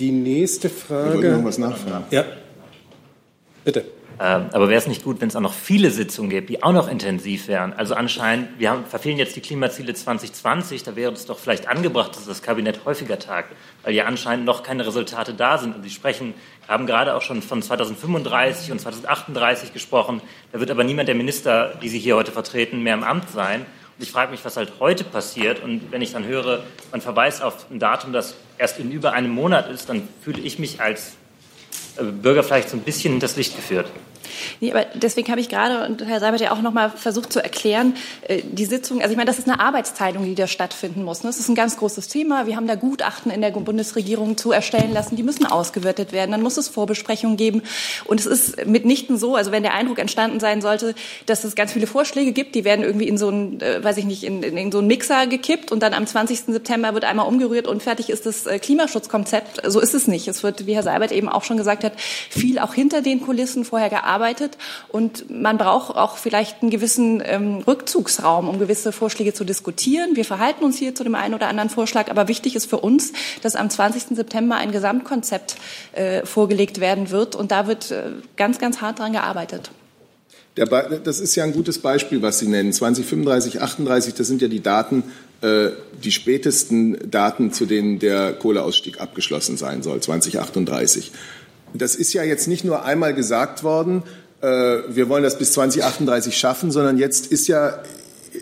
[0.00, 1.32] Die nächste Ich wollte Frage.
[1.32, 2.06] noch was nachfragen.
[2.10, 2.24] Ja,
[3.62, 3.84] bitte.
[4.18, 6.72] Ähm, aber wäre es nicht gut, wenn es auch noch viele Sitzungen gäbe, die auch
[6.72, 7.74] noch intensiv wären?
[7.74, 12.16] Also anscheinend, wir haben, verfehlen jetzt die Klimaziele 2020, da wäre es doch vielleicht angebracht,
[12.16, 13.52] dass das Kabinett häufiger tagt,
[13.82, 15.76] weil ja anscheinend noch keine Resultate da sind.
[15.76, 16.32] Und Sie sprechen,
[16.66, 20.22] haben gerade auch schon von 2035 und 2038 gesprochen.
[20.52, 23.66] Da wird aber niemand der Minister, die Sie hier heute vertreten, mehr im Amt sein.
[23.98, 25.62] Und ich frage mich, was halt heute passiert.
[25.62, 29.30] Und wenn ich dann höre, man verweist auf ein Datum, das erst in über einem
[29.30, 31.16] Monat ist, dann fühle ich mich als
[32.02, 33.86] Bürger vielleicht so ein bisschen hinters Licht geführt.
[34.60, 37.42] Nee, aber deswegen habe ich gerade, und Herr Seibert ja auch noch mal versucht zu
[37.42, 37.94] erklären,
[38.28, 41.22] äh, die Sitzung, also ich meine, das ist eine Arbeitsteilung, die da stattfinden muss.
[41.22, 41.30] ne?
[41.30, 42.46] Das ist ein ganz großes Thema.
[42.46, 46.32] Wir haben da Gutachten in der Bundesregierung zu erstellen lassen, die müssen ausgewertet werden.
[46.32, 47.62] Dann muss es Vorbesprechungen geben.
[48.04, 50.94] Und es ist mitnichten so, also wenn der Eindruck entstanden sein sollte,
[51.26, 54.04] dass es ganz viele Vorschläge gibt, die werden irgendwie in so einen, äh, weiß ich
[54.04, 56.40] nicht, in, in, in so einen Mixer gekippt und dann am 20.
[56.40, 59.62] September wird einmal umgerührt und fertig ist das äh, Klimaschutzkonzept.
[59.66, 60.28] So ist es nicht.
[60.28, 61.92] Es wird, wie Herr Seibert eben auch schon gesagt hat,
[62.30, 64.15] viel auch hinter den Kulissen vorher gearbeitet.
[64.88, 70.16] Und man braucht auch vielleicht einen gewissen ähm, Rückzugsraum, um gewisse Vorschläge zu diskutieren.
[70.16, 72.10] Wir verhalten uns hier zu dem einen oder anderen Vorschlag.
[72.10, 73.12] Aber wichtig ist für uns,
[73.42, 74.16] dass am 20.
[74.16, 75.56] September ein Gesamtkonzept
[75.92, 77.34] äh, vorgelegt werden wird.
[77.36, 79.70] Und da wird äh, ganz, ganz hart dran gearbeitet.
[80.56, 82.72] Das ist ja ein gutes Beispiel, was Sie nennen.
[82.72, 85.04] 2035, 38, das sind ja die Daten,
[85.42, 85.68] äh,
[86.02, 91.12] die spätesten Daten, zu denen der Kohleausstieg abgeschlossen sein soll, 2038.
[91.74, 94.02] Das ist ja jetzt nicht nur einmal gesagt worden,
[94.40, 97.82] äh, wir wollen das bis 2038 schaffen, sondern jetzt ist ja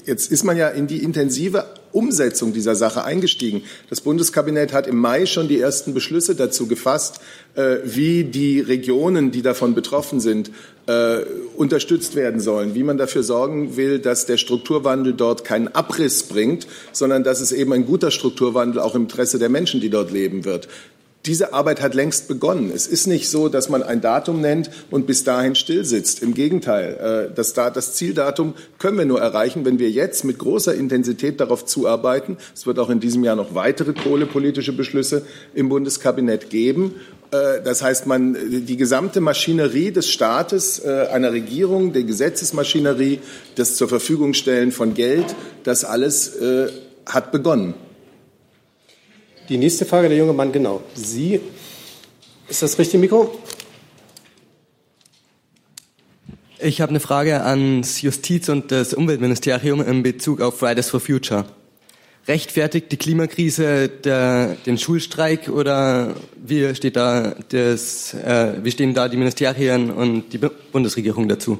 [0.07, 3.63] Jetzt ist man ja in die intensive Umsetzung dieser Sache eingestiegen.
[3.91, 7.21] Das Bundeskabinett hat im Mai schon die ersten Beschlüsse dazu gefasst,
[7.55, 10.51] äh, wie die Regionen, die davon betroffen sind,
[10.87, 11.19] äh,
[11.57, 16.67] unterstützt werden sollen, wie man dafür sorgen will, dass der Strukturwandel dort keinen Abriss bringt,
[16.93, 20.45] sondern dass es eben ein guter Strukturwandel auch im Interesse der Menschen, die dort leben
[20.45, 20.69] wird.
[21.27, 22.71] Diese Arbeit hat längst begonnen.
[22.75, 26.23] Es ist nicht so, dass man ein Datum nennt und bis dahin stillsitzt.
[26.23, 30.39] Im Gegenteil, äh, das, Da- das Zieldatum können wir nur erreichen, wenn wir jetzt mit
[30.39, 32.37] großer Intensität darauf zuarbeiten.
[32.55, 35.23] Es wird auch in diesem Jahr noch weitere kohlepolitische Beschlüsse
[35.55, 36.97] im Bundeskabinett geben.
[37.31, 43.21] Äh, Das heißt, man die gesamte Maschinerie des Staates, äh, einer Regierung, die Gesetzesmaschinerie,
[43.55, 46.33] das zur Verfügung stellen von Geld, das alles
[47.07, 47.73] hat begonnen.
[49.49, 50.83] Die nächste Frage, der junge Mann, genau.
[50.95, 51.41] Sie,
[52.49, 53.39] ist das richtige Mikro?
[56.59, 61.45] Ich habe eine Frage ans Justiz- und das Umweltministerium in Bezug auf Fridays for Future.
[62.27, 69.11] Rechtfertigt die Klimakrise der, den Schulstreik oder wie, steht da das, äh, wie stehen da
[69.11, 71.59] die Ministerien und die Bu- Bundesregierung dazu?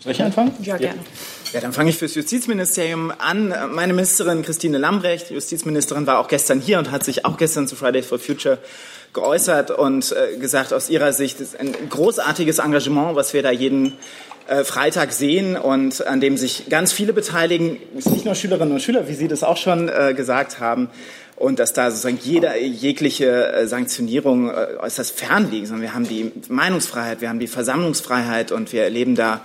[0.00, 0.50] Soll ich anfangen?
[0.62, 0.98] Ja, gerne.
[0.98, 1.04] Ja,
[1.52, 3.54] dann fange ich fürs Justizministerium an.
[3.72, 7.76] Meine Ministerin Christine Lambrecht, Justizministerin, war auch gestern hier und hat sich auch gestern zu
[7.76, 8.58] Fridays for Future
[9.12, 13.94] geäußert und äh, gesagt, aus ihrer Sicht ist ein großartiges Engagement, was wir da jeden
[14.46, 19.08] äh, Freitag sehen und an dem sich ganz viele beteiligen, nicht nur Schülerinnen und Schüler,
[19.08, 20.88] wie Sie das auch schon äh, gesagt haben,
[21.36, 26.08] und dass da sozusagen jeder, jegliche äh, Sanktionierung äh, äußerst fern liegt, sondern wir haben
[26.08, 29.42] die Meinungsfreiheit, wir haben die Versammlungsfreiheit und wir erleben da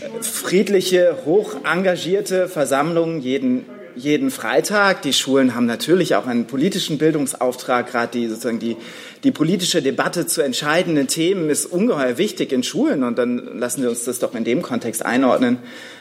[0.00, 3.66] äh, friedliche, hoch engagierte Versammlungen jeden
[3.96, 5.02] jeden Freitag.
[5.02, 7.90] Die Schulen haben natürlich auch einen politischen Bildungsauftrag.
[7.90, 8.76] Gerade die sozusagen die,
[9.22, 13.04] die politische Debatte zu entscheidenden Themen ist ungeheuer wichtig in Schulen.
[13.04, 15.58] Und dann lassen wir uns das doch in dem Kontext einordnen.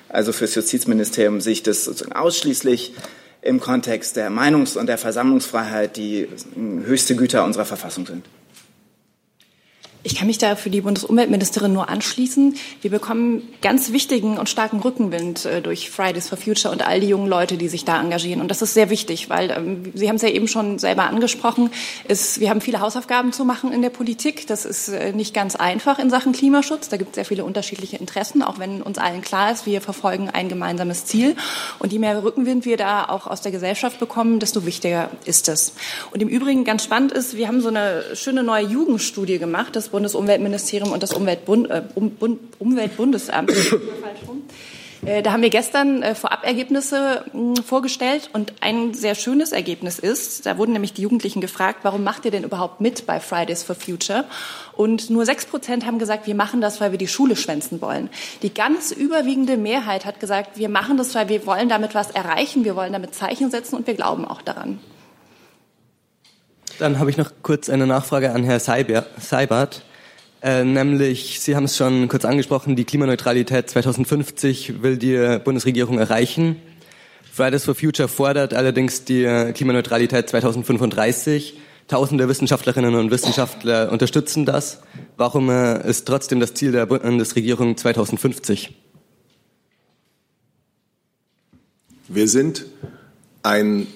[0.09, 2.93] Also fürs Justizministerium sehe ich das sozusagen ausschließlich
[3.43, 6.27] im Kontext der Meinungs- und der Versammlungsfreiheit, die
[6.85, 8.25] höchste Güter unserer Verfassung sind.
[10.05, 12.57] Ich kann mich da für die Bundesumweltministerin nur anschließen.
[12.81, 17.07] Wir bekommen ganz wichtigen und starken Rückenwind äh, durch Fridays for Future und all die
[17.07, 18.41] jungen Leute, die sich da engagieren.
[18.41, 21.69] Und das ist sehr wichtig, weil ähm, Sie haben es ja eben schon selber angesprochen.
[22.05, 24.45] Ist, wir haben viele Hausaufgaben zu machen in der Politik.
[24.47, 26.89] Das ist äh, nicht ganz einfach in Sachen Klimaschutz.
[26.89, 30.29] Da gibt es sehr viele unterschiedliche Interessen, auch wenn uns allen klar ist, wir verfolgen
[30.29, 31.37] ein gemeinsames Ziel.
[31.79, 35.75] Und je mehr Rückenwind wir da auch aus der Gesellschaft bekommen, desto wichtiger ist es.
[36.11, 39.77] Und im Übrigen ganz spannend ist, wir haben so eine schöne neue Jugendstudie gemacht.
[39.77, 42.17] Das Bundesumweltministerium und das Umweltbund, äh, um,
[42.59, 43.53] Umweltbundesamt.
[45.05, 50.45] Äh, da haben wir gestern äh, Vorabergebnisse mh, vorgestellt und ein sehr schönes Ergebnis ist,
[50.45, 53.75] da wurden nämlich die Jugendlichen gefragt, warum macht ihr denn überhaupt mit bei Fridays for
[53.75, 54.23] Future?
[54.77, 58.09] Und nur sechs Prozent haben gesagt, wir machen das, weil wir die Schule schwänzen wollen.
[58.43, 62.63] Die ganz überwiegende Mehrheit hat gesagt, wir machen das, weil wir wollen damit was erreichen,
[62.63, 64.79] wir wollen damit Zeichen setzen und wir glauben auch daran.
[66.79, 69.83] Dann habe ich noch kurz eine Nachfrage an Herrn Seibert.
[70.41, 76.57] Äh, nämlich, Sie haben es schon kurz angesprochen, die Klimaneutralität 2050 will die Bundesregierung erreichen.
[77.31, 81.57] Fridays for Future fordert allerdings die Klimaneutralität 2035.
[81.87, 84.81] Tausende Wissenschaftlerinnen und Wissenschaftler unterstützen das.
[85.17, 88.73] Warum äh, ist trotzdem das Ziel der Bundesregierung 2050?
[92.07, 92.65] Wir sind
[93.43, 93.87] ein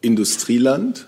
[0.00, 1.06] Industrieland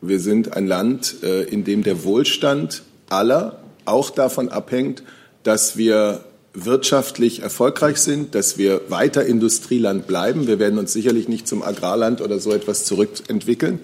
[0.00, 5.02] wir sind ein Land, äh, in dem der Wohlstand aller auch davon abhängt,
[5.42, 10.46] dass wir wirtschaftlich erfolgreich sind, dass wir weiter Industrieland bleiben.
[10.46, 13.80] Wir werden uns sicherlich nicht zum Agrarland oder so etwas zurückentwickeln.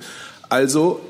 [0.49, 1.01] Also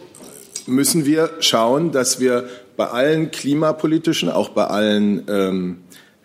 [0.66, 5.78] müssen wir schauen, dass wir bei allen klimapolitischen, auch bei allen ähm,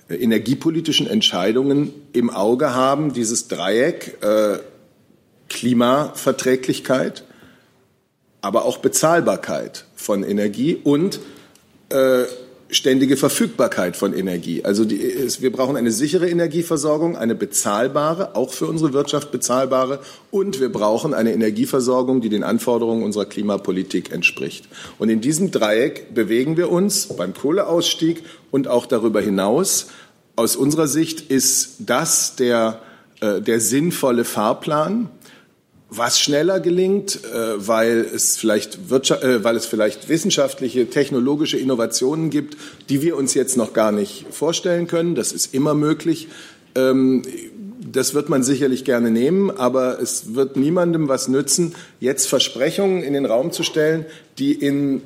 [0.09, 4.59] energiepolitischen Entscheidungen im Auge haben, dieses Dreieck äh,
[5.47, 7.23] Klimaverträglichkeit,
[8.41, 11.19] aber auch Bezahlbarkeit von Energie und
[11.89, 12.23] äh,
[12.71, 14.63] ständige Verfügbarkeit von Energie.
[14.63, 14.99] Also die,
[15.39, 19.99] wir brauchen eine sichere Energieversorgung, eine bezahlbare, auch für unsere Wirtschaft bezahlbare,
[20.31, 24.67] und wir brauchen eine Energieversorgung, die den Anforderungen unserer Klimapolitik entspricht.
[24.97, 29.87] Und in diesem Dreieck bewegen wir uns beim Kohleausstieg und auch darüber hinaus.
[30.37, 32.79] Aus unserer Sicht ist das der,
[33.19, 35.09] äh, der sinnvolle Fahrplan
[35.93, 42.29] was schneller gelingt, äh, weil es vielleicht Wirtschaft, äh, weil es vielleicht wissenschaftliche, technologische Innovationen
[42.29, 42.55] gibt,
[42.89, 45.15] die wir uns jetzt noch gar nicht vorstellen können.
[45.15, 46.29] Das ist immer möglich.
[46.75, 47.23] Ähm,
[47.91, 53.11] das wird man sicherlich gerne nehmen, aber es wird niemandem was nützen, jetzt Versprechungen in
[53.11, 54.05] den Raum zu stellen,
[54.37, 55.01] die in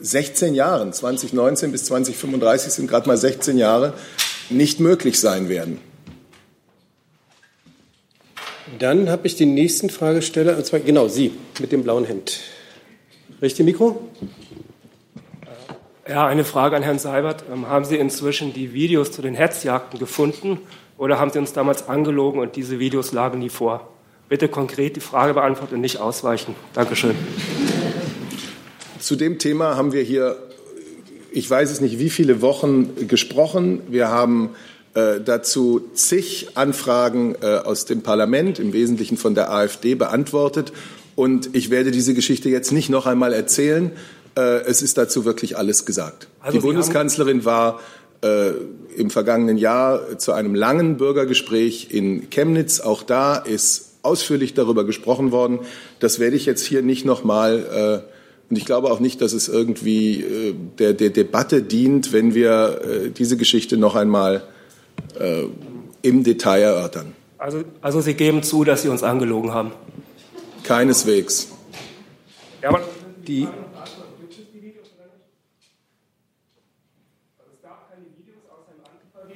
[0.00, 3.92] 16 ähm, Jahren, 2019 bis 2035 sind gerade mal 16 Jahre,
[4.50, 5.78] nicht möglich sein werden.
[8.78, 12.40] Dann habe ich den nächsten Fragesteller, und zwar genau Sie mit dem blauen Hemd.
[13.40, 14.08] Richtig Mikro?
[16.08, 17.44] Ja, eine Frage an Herrn Seibert.
[17.52, 20.58] Ähm, haben Sie inzwischen die Videos zu den Hetzjagden gefunden
[20.98, 23.88] oder haben Sie uns damals angelogen und diese Videos lagen nie vor?
[24.28, 26.54] Bitte konkret die Frage beantworten und nicht ausweichen.
[26.74, 27.14] Dankeschön.
[28.98, 30.36] Zu dem Thema haben wir hier,
[31.30, 33.82] ich weiß es nicht, wie viele Wochen gesprochen.
[33.88, 34.50] Wir haben
[34.96, 40.72] äh, dazu zig Anfragen äh, aus dem Parlament, im Wesentlichen von der AfD, beantwortet.
[41.14, 43.92] Und ich werde diese Geschichte jetzt nicht noch einmal erzählen.
[44.36, 46.28] Äh, es ist dazu wirklich alles gesagt.
[46.40, 47.80] Also Die Bundeskanzlerin war
[48.22, 48.52] äh,
[48.96, 52.80] im vergangenen Jahr zu einem langen Bürgergespräch in Chemnitz.
[52.80, 55.58] Auch da ist ausführlich darüber gesprochen worden.
[56.00, 58.16] Das werde ich jetzt hier nicht noch mal äh,
[58.48, 62.80] und ich glaube auch nicht, dass es irgendwie äh, der, der Debatte dient, wenn wir
[62.80, 64.44] äh, diese Geschichte noch einmal
[65.18, 65.44] äh,
[66.02, 67.12] im Detail erörtern.
[67.38, 69.72] Also, also Sie geben zu, dass Sie uns angelogen haben?
[70.62, 71.48] Keineswegs.
[72.62, 72.80] Ja, aber
[73.26, 73.46] die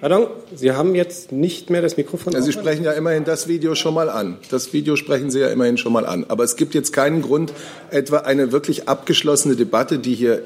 [0.00, 2.32] Pardon, Sie haben jetzt nicht mehr das Mikrofon.
[2.32, 4.38] Ja, Sie sprechen ja immerhin das Video schon mal an.
[4.50, 6.24] Das Video sprechen Sie ja immerhin schon mal an.
[6.28, 7.52] Aber es gibt jetzt keinen Grund,
[7.90, 10.42] etwa eine wirklich abgeschlossene Debatte, die hier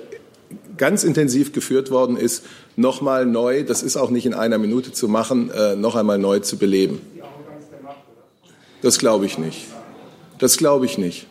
[0.76, 2.44] ganz intensiv geführt worden ist,
[2.76, 6.40] nochmal neu, das ist auch nicht in einer Minute zu machen, äh, noch einmal neu
[6.40, 7.00] zu beleben.
[8.82, 9.66] Das glaube ich nicht.
[10.38, 11.26] Das glaube ich nicht.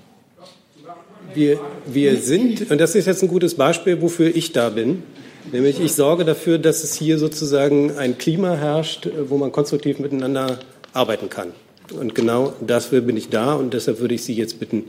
[1.35, 5.03] Wir, wir sind, und das ist jetzt ein gutes Beispiel, wofür ich da bin,
[5.51, 10.59] nämlich ich sorge dafür, dass es hier sozusagen ein Klima herrscht, wo man konstruktiv miteinander
[10.93, 11.49] arbeiten kann.
[11.91, 14.85] Und genau dafür bin ich da und deshalb würde ich Sie jetzt bitten,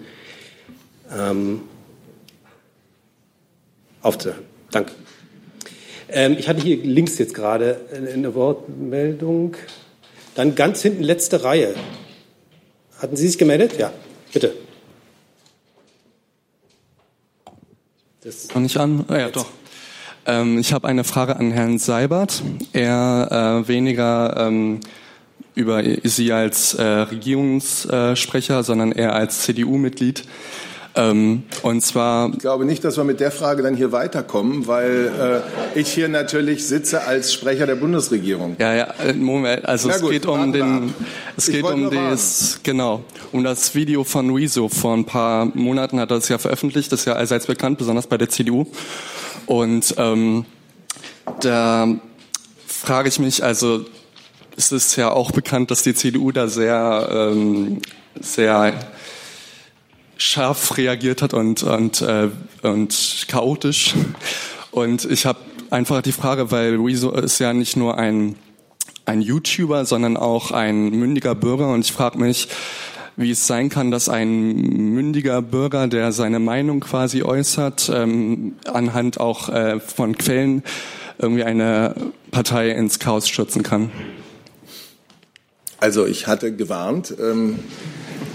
[1.14, 1.62] ähm,
[4.04, 4.44] aufzuhören.
[4.70, 4.92] Danke.
[6.08, 9.56] Ähm, ich hatte hier links jetzt gerade eine Wortmeldung.
[10.34, 11.74] Dann ganz hinten letzte Reihe.
[12.98, 13.78] Hatten Sie sich gemeldet?
[13.78, 13.92] Ja,
[14.32, 14.52] bitte.
[18.22, 19.04] Das Noch nicht an?
[19.08, 19.46] Ah, ja, doch.
[20.26, 22.42] Ähm, ich habe eine Frage an Herrn Seibert.
[22.72, 24.80] Er äh, weniger ähm,
[25.54, 30.24] über Sie als äh, Regierungssprecher, sondern eher als CDU-Mitglied.
[30.96, 32.30] Ähm, und zwar.
[32.32, 35.42] Ich glaube nicht, dass wir mit der Frage dann hier weiterkommen, weil
[35.74, 38.56] äh, ich hier natürlich sitze als Sprecher der Bundesregierung.
[38.58, 39.64] Ja, ja, äh, Moment.
[39.66, 40.94] Also Na es gut, geht um den,
[41.36, 44.68] es geht um das, genau, um das Video von Rezo.
[44.68, 46.92] Vor ein paar Monaten hat er es ja veröffentlicht.
[46.92, 48.66] Das ist ja allseits bekannt, besonders bei der CDU.
[49.46, 50.44] Und ähm,
[51.40, 51.88] da
[52.66, 53.84] frage ich mich, also
[54.56, 57.80] es ist ja auch bekannt, dass die CDU da sehr, ähm,
[58.20, 58.74] sehr
[60.16, 62.28] scharf reagiert hat und, und, äh,
[62.62, 63.94] und chaotisch.
[64.70, 65.38] Und ich habe
[65.70, 68.36] einfach die Frage, weil Rezo ist ja nicht nur ein,
[69.06, 71.68] ein YouTuber, sondern auch ein mündiger Bürger.
[71.68, 72.48] Und ich frage mich,
[73.16, 74.54] wie es sein kann, dass ein
[74.94, 80.62] mündiger Bürger, der seine Meinung quasi äußert, ähm, anhand auch äh, von Quellen
[81.18, 81.94] irgendwie eine
[82.30, 83.90] Partei ins Chaos stürzen kann.
[85.78, 87.14] Also ich hatte gewarnt.
[87.20, 87.58] Ähm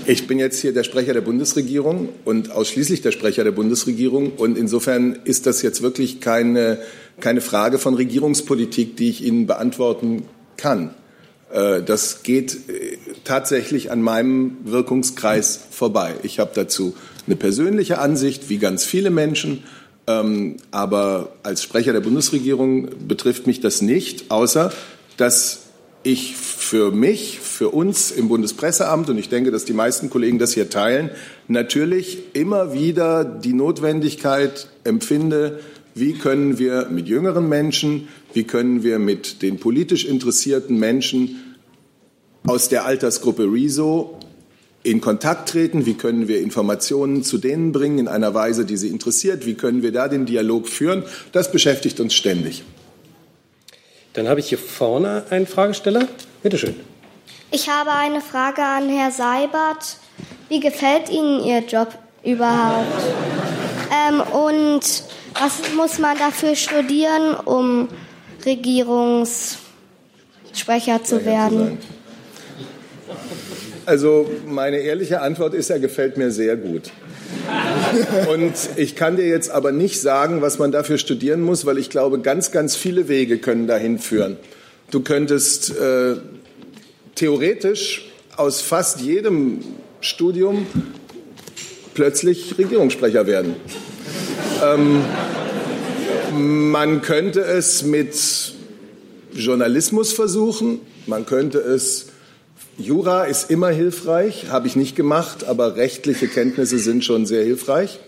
[0.05, 4.33] ich bin jetzt hier der Sprecher der Bundesregierung und ausschließlich der Sprecher der Bundesregierung.
[4.37, 6.79] Und insofern ist das jetzt wirklich keine,
[7.19, 10.23] keine Frage von Regierungspolitik, die ich Ihnen beantworten
[10.57, 10.95] kann.
[11.51, 16.15] Äh, das geht äh, tatsächlich an meinem Wirkungskreis vorbei.
[16.23, 16.95] Ich habe dazu
[17.27, 19.63] eine persönliche Ansicht, wie ganz viele Menschen.
[20.07, 24.71] Ähm, aber als Sprecher der Bundesregierung betrifft mich das nicht, außer
[25.17, 25.68] dass
[26.03, 30.53] ich für mich, für uns im Bundespresseamt, und ich denke, dass die meisten Kollegen das
[30.53, 31.09] hier teilen,
[31.47, 35.59] natürlich immer wieder die Notwendigkeit empfinde,
[35.95, 41.57] wie können wir mit jüngeren Menschen, wie können wir mit den politisch interessierten Menschen
[42.45, 44.17] aus der Altersgruppe Rezo
[44.83, 48.87] in Kontakt treten, wie können wir Informationen zu denen bringen in einer Weise, die sie
[48.87, 52.63] interessiert, wie können wir da den Dialog führen, das beschäftigt uns ständig.
[54.13, 56.07] Dann habe ich hier vorne einen Fragesteller.
[56.41, 56.75] Bitte schön.
[57.51, 59.97] Ich habe eine Frage an Herrn Seibert.
[60.49, 61.89] Wie gefällt Ihnen Ihr Job
[62.23, 62.87] überhaupt?
[63.91, 65.03] Ähm, und
[65.39, 67.87] was muss man dafür studieren, um
[68.45, 71.77] Regierungssprecher zu werden?
[73.85, 76.91] Also meine ehrliche Antwort ist, er gefällt mir sehr gut.
[78.31, 81.89] Und ich kann dir jetzt aber nicht sagen, was man dafür studieren muss, weil ich
[81.89, 84.37] glaube, ganz, ganz viele Wege können dahin führen.
[84.91, 86.15] Du könntest äh,
[87.15, 89.59] theoretisch aus fast jedem
[90.01, 90.65] Studium
[91.93, 93.55] plötzlich Regierungssprecher werden.
[94.63, 95.03] Ähm,
[96.33, 98.15] man könnte es mit
[99.33, 102.08] Journalismus versuchen, man könnte es
[102.79, 107.99] Jura ist immer hilfreich, habe ich nicht gemacht, aber rechtliche Kenntnisse sind schon sehr hilfreich.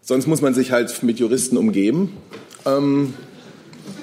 [0.00, 2.16] Sonst muss man sich halt mit Juristen umgeben.
[2.64, 3.12] Ähm,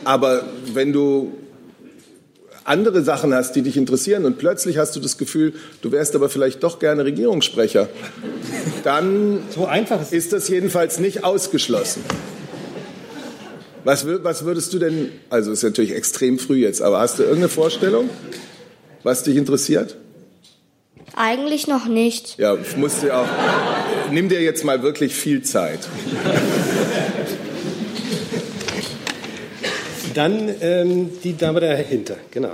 [0.03, 1.33] aber wenn du
[2.63, 6.29] andere Sachen hast, die dich interessieren und plötzlich hast du das Gefühl, du wärst aber
[6.29, 7.89] vielleicht doch gerne Regierungssprecher,
[8.83, 12.03] dann so einfach ist, ist das jedenfalls nicht ausgeschlossen.
[13.83, 17.49] Was, was würdest du denn, also ist natürlich extrem früh jetzt, aber hast du irgendeine
[17.49, 18.09] Vorstellung?
[19.03, 19.97] Was dich interessiert?
[21.15, 22.39] Eigentlich noch nicht.
[22.39, 23.27] Ja, musst du auch.
[24.11, 25.87] Nimm dir jetzt mal wirklich viel Zeit.
[30.13, 32.53] Dann ähm, die Dame dahinter, genau.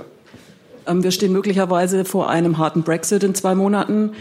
[0.86, 4.12] Ähm, wir stehen möglicherweise vor einem harten Brexit in zwei Monaten.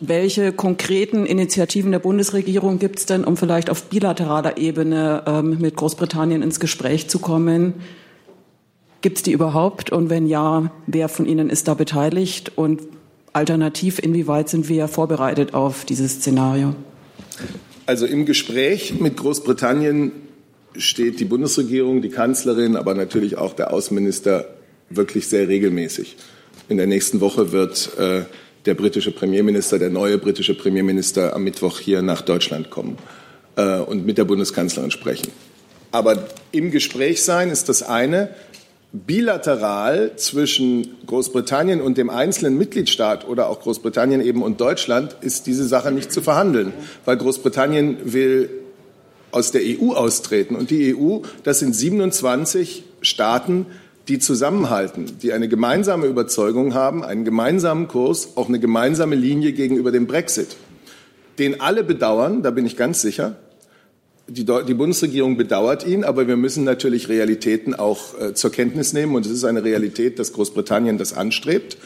[0.00, 5.76] Welche konkreten Initiativen der Bundesregierung gibt es denn, um vielleicht auf bilateraler Ebene ähm, mit
[5.76, 7.74] Großbritannien ins Gespräch zu kommen?
[9.00, 9.90] Gibt es die überhaupt?
[9.90, 12.52] Und wenn ja, wer von Ihnen ist da beteiligt?
[12.56, 12.82] Und
[13.32, 16.74] alternativ, inwieweit sind wir vorbereitet auf dieses Szenario?
[17.84, 20.12] Also im Gespräch mit Großbritannien
[20.76, 24.46] steht die Bundesregierung, die Kanzlerin, aber natürlich auch der Außenminister
[24.90, 26.16] wirklich sehr regelmäßig.
[26.68, 28.22] In der nächsten Woche wird äh,
[28.66, 32.98] der britische Premierminister, der neue britische Premierminister am Mittwoch hier nach Deutschland kommen
[33.56, 35.30] äh, und mit der Bundeskanzlerin sprechen.
[35.92, 38.30] Aber im Gespräch sein ist das eine
[38.92, 45.66] bilateral zwischen Großbritannien und dem einzelnen Mitgliedstaat oder auch Großbritannien eben und Deutschland ist diese
[45.66, 46.72] Sache nicht zu verhandeln,
[47.04, 48.48] weil Großbritannien will
[49.32, 53.66] aus der EU austreten und die EU, das sind 27 Staaten,
[54.08, 59.90] die zusammenhalten, die eine gemeinsame Überzeugung haben, einen gemeinsamen Kurs, auch eine gemeinsame Linie gegenüber
[59.90, 60.56] dem Brexit,
[61.38, 63.36] den alle bedauern, da bin ich ganz sicher.
[64.28, 69.14] Die, die Bundesregierung bedauert ihn, aber wir müssen natürlich Realitäten auch äh, zur Kenntnis nehmen.
[69.14, 71.78] Und es ist eine Realität, dass Großbritannien das anstrebt.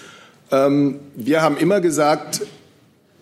[0.50, 2.40] Ähm, wir haben immer gesagt,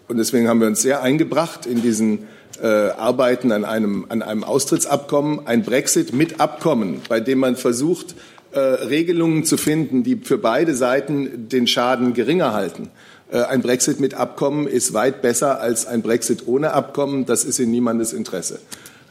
[0.07, 2.29] und deswegen haben wir uns sehr eingebracht in diesen
[2.63, 8.15] äh, Arbeiten an einem, an einem Austrittsabkommen, ein Brexit mit Abkommen, bei dem man versucht,
[8.53, 12.91] äh, Regelungen zu finden, die für beide Seiten den Schaden geringer halten.
[13.31, 17.27] Äh, ein Brexit mit Abkommen ist weit besser als ein Brexit ohne Abkommen.
[17.27, 18.61] Das ist in niemandes Interesse.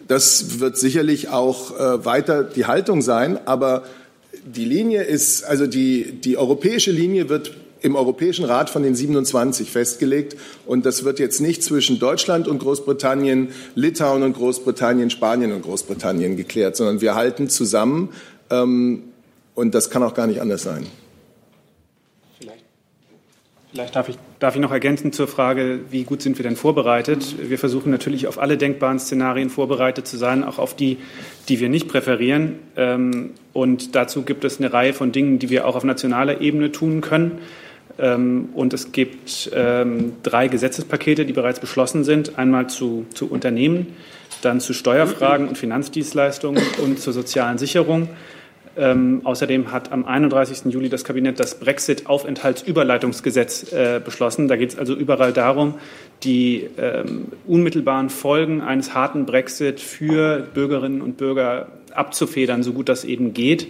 [0.08, 3.84] Das wird sicherlich auch äh, weiter die Haltung sein, aber
[4.46, 9.72] die Linie ist, also die, die europäische Linie wird im Europäischen Rat von den 27
[9.72, 10.36] festgelegt.
[10.66, 16.38] Und das wird jetzt nicht zwischen Deutschland und Großbritannien, Litauen und Großbritannien, Spanien und Großbritannien
[16.38, 18.10] geklärt, sondern wir halten zusammen.
[18.50, 19.04] Ähm,
[19.56, 20.88] und das kann auch gar nicht anders sein.
[23.72, 27.36] Vielleicht darf ich, darf ich noch ergänzen zur Frage, wie gut sind wir denn vorbereitet?
[27.50, 30.98] Wir versuchen natürlich auf alle denkbaren Szenarien vorbereitet zu sein, auch auf die,
[31.50, 32.60] die wir nicht präferieren.
[32.78, 36.72] Ähm, und dazu gibt es eine Reihe von Dingen, die wir auch auf nationaler Ebene
[36.72, 37.40] tun können.
[38.00, 42.40] Ähm, und es gibt ähm, drei Gesetzespakete, die bereits beschlossen sind.
[42.40, 43.98] Einmal zu, zu Unternehmen,
[44.42, 48.08] dann zu Steuerfragen und Finanzdienstleistungen und zur sozialen Sicherung.
[48.78, 50.72] Ähm, außerdem hat am 31.
[50.72, 54.48] Juli das Kabinett das Brexit-Aufenthaltsüberleitungsgesetz äh, beschlossen.
[54.48, 55.76] Da geht es also überall darum,
[56.24, 63.04] die ähm, unmittelbaren Folgen eines harten Brexit für Bürgerinnen und Bürger abzufedern, so gut das
[63.04, 63.68] eben geht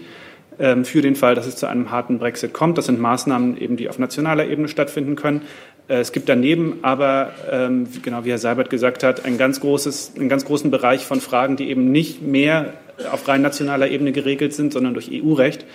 [0.59, 2.77] ähm, für den Fall, dass es zu einem harten Brexit kommt.
[2.77, 5.41] Das sind Maßnahmen eben, die auf nationaler Ebene stattfinden können.
[5.87, 10.13] Äh, es gibt daneben aber, ähm, genau wie Herr Seibert gesagt hat, ein ganz großes,
[10.17, 12.73] einen ganz großen Bereich von Fragen, die eben nicht mehr
[13.11, 15.65] auf rein nationaler Ebene geregelt sind, sondern durch EU-Recht.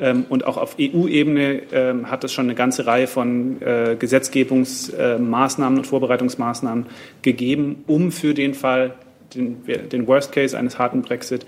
[0.00, 5.78] Ähm, und auch auf EU-Ebene ähm, hat es schon eine ganze Reihe von äh, Gesetzgebungsmaßnahmen
[5.78, 6.86] und Vorbereitungsmaßnahmen
[7.22, 8.94] gegeben, um für den Fall,
[9.34, 11.44] den, Worst Case eines harten Brexit,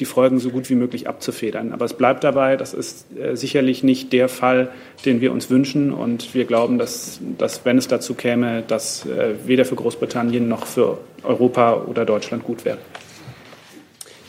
[0.00, 1.72] die Folgen so gut wie möglich abzufedern.
[1.72, 4.70] Aber es bleibt dabei, das ist äh, sicherlich nicht der Fall,
[5.04, 5.92] den wir uns wünschen.
[5.92, 10.66] Und wir glauben, dass, dass wenn es dazu käme, das äh, weder für Großbritannien noch
[10.66, 12.78] für Europa oder Deutschland gut wäre.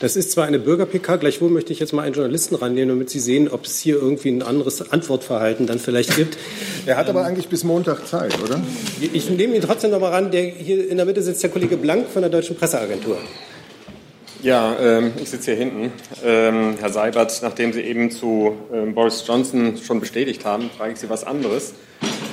[0.02, 3.20] Das ist zwar eine Bürger-PK, gleichwohl möchte ich jetzt mal einen Journalisten rannehmen, damit Sie
[3.20, 6.36] sehen, ob es hier irgendwie ein anderes Antwortverhalten dann vielleicht gibt.
[6.86, 8.60] Er hat aber eigentlich bis Montag Zeit, oder?
[9.00, 10.32] Ich nehme ihn trotzdem noch mal ran.
[10.32, 13.16] Der, hier in der Mitte sitzt der Kollege Blank von der Deutschen Presseagentur.
[14.42, 15.92] Ja, ähm, ich sitze hier hinten.
[16.24, 20.98] Ähm, Herr Seibert, nachdem Sie eben zu ähm, Boris Johnson schon bestätigt haben, frage ich
[20.98, 21.74] Sie was anderes.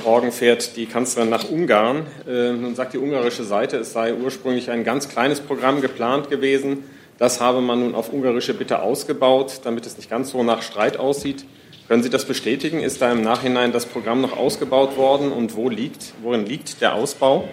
[0.03, 2.07] Morgen fährt die Kanzlerin nach Ungarn.
[2.27, 6.83] Ähm, nun sagt die ungarische Seite, es sei ursprünglich ein ganz kleines Programm geplant gewesen
[7.19, 10.97] das habe man nun auf ungarische Bitte ausgebaut, damit es nicht ganz so nach Streit
[10.97, 11.45] aussieht.
[11.87, 12.79] Können Sie das bestätigen?
[12.79, 16.93] Ist da im Nachhinein das Programm noch ausgebaut worden und wo liegt, worin liegt der
[16.93, 17.47] Ausbau?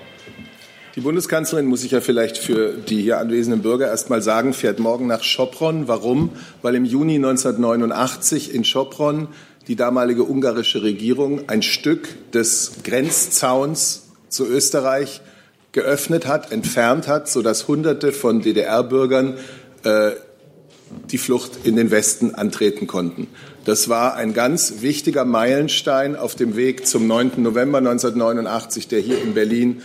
[0.95, 4.79] Die Bundeskanzlerin muss ich ja vielleicht für die hier anwesenden Bürger erst mal sagen, fährt
[4.79, 5.89] morgen nach Schopron.
[5.89, 6.31] Warum?
[6.63, 9.29] Weil im Juni 1989 in Schopron
[9.69, 15.21] die damalige ungarische Regierung ein Stück des Grenzzauns zu Österreich
[15.77, 19.35] geöffnet hat, entfernt hat, sodass Hunderte von DDR-Bürgern
[19.85, 20.13] äh,
[21.11, 23.29] die Flucht in den Westen antreten konnten.
[23.67, 27.33] Das war ein ganz wichtiger Meilenstein auf dem Weg zum 9.
[27.43, 29.83] November 1989, der hier in Berlin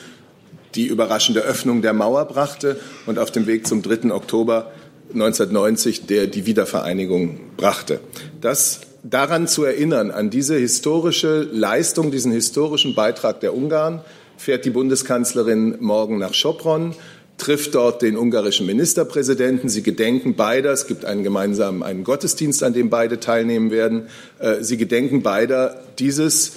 [0.76, 4.14] die überraschende Öffnung der Mauer brachte und auf dem Weg zum 3.
[4.14, 4.72] Oktober
[5.14, 8.00] 1990, der die Wiedervereinigung brachte.
[8.40, 14.06] Das daran zu erinnern, an diese historische Leistung, diesen historischen Beitrag der Ungarn,
[14.42, 16.96] fährt die Bundeskanzlerin morgen nach Schopron,
[17.38, 19.70] trifft dort den ungarischen Ministerpräsidenten.
[19.70, 20.72] Sie gedenken beider.
[20.72, 24.08] Es gibt einen gemeinsamen einen Gottesdienst, an dem beide teilnehmen werden.
[24.40, 26.54] Äh, sie gedenken beider dieses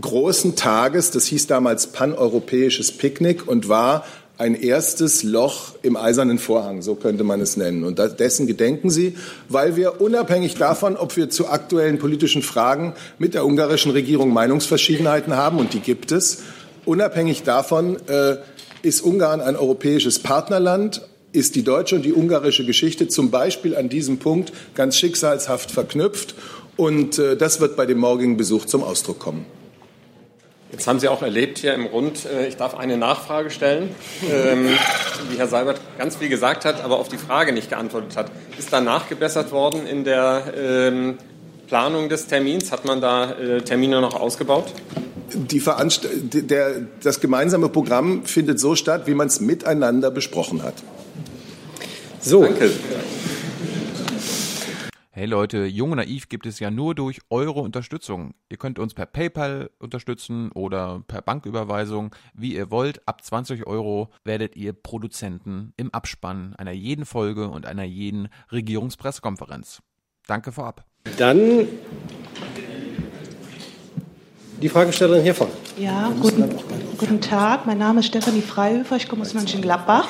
[0.00, 1.12] großen Tages.
[1.12, 4.04] Das hieß damals paneuropäisches Picknick und war
[4.36, 7.84] ein erstes Loch im eisernen Vorhang, so könnte man es nennen.
[7.84, 9.16] Und dessen gedenken Sie,
[9.48, 15.36] weil wir unabhängig davon, ob wir zu aktuellen politischen Fragen mit der ungarischen Regierung Meinungsverschiedenheiten
[15.36, 16.42] haben, und die gibt es,
[16.84, 18.36] Unabhängig davon äh,
[18.82, 23.88] ist Ungarn ein europäisches Partnerland, ist die deutsche und die ungarische Geschichte zum Beispiel an
[23.88, 26.34] diesem Punkt ganz schicksalshaft verknüpft.
[26.76, 29.46] Und äh, das wird bei dem morgigen Besuch zum Ausdruck kommen.
[30.72, 33.94] Jetzt haben Sie auch erlebt hier im Rund, äh, ich darf eine Nachfrage stellen,
[34.28, 34.68] ähm,
[35.30, 38.30] wie Herr Seibert ganz viel gesagt hat, aber auf die Frage nicht geantwortet hat.
[38.58, 41.18] Ist da nachgebessert worden in der ähm,
[41.68, 42.72] Planung des Termins?
[42.72, 44.72] Hat man da äh, Termine noch ausgebaut?
[45.34, 50.74] Die Veranst der, das gemeinsame Programm findet so statt, wie man es miteinander besprochen hat.
[52.20, 52.42] So.
[52.42, 52.70] Danke.
[55.16, 58.34] Hey Leute, Jung und Naiv gibt es ja nur durch eure Unterstützung.
[58.48, 63.06] Ihr könnt uns per PayPal unterstützen oder per Banküberweisung, wie ihr wollt.
[63.06, 69.82] Ab 20 Euro werdet ihr Produzenten im Abspann einer jeden Folge und einer jeden Regierungspressekonferenz.
[70.26, 70.84] Danke vorab.
[71.16, 71.68] Dann
[74.64, 75.52] die Fragestellerin hier vorne.
[75.76, 76.48] Ja, guten,
[76.96, 77.66] guten Tag.
[77.66, 78.96] Mein Name ist Stefanie Freihöfer.
[78.96, 80.08] Ich komme aus Mönchengladbach.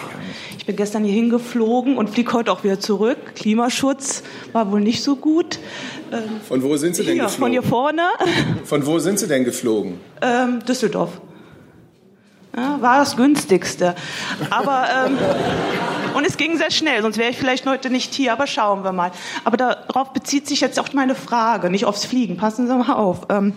[0.57, 3.19] Ich bin gestern hier hingeflogen und fliege heute auch wieder zurück.
[3.35, 5.59] Klimaschutz war wohl nicht so gut.
[6.49, 7.43] Von wo sind Sie denn hier, geflogen?
[7.43, 8.03] Von hier vorne.
[8.65, 9.99] Von wo sind Sie denn geflogen?
[10.23, 11.11] Ähm, Düsseldorf.
[12.57, 13.95] Ja, war das günstigste.
[14.51, 15.19] Aber ähm,
[16.15, 18.93] und es ging sehr schnell, sonst wäre ich vielleicht heute nicht hier, aber schauen wir
[18.93, 19.11] mal.
[19.43, 22.37] Aber darauf bezieht sich jetzt auch meine Frage, nicht aufs Fliegen.
[22.37, 23.27] Passen Sie mal auf.
[23.29, 23.53] Ähm,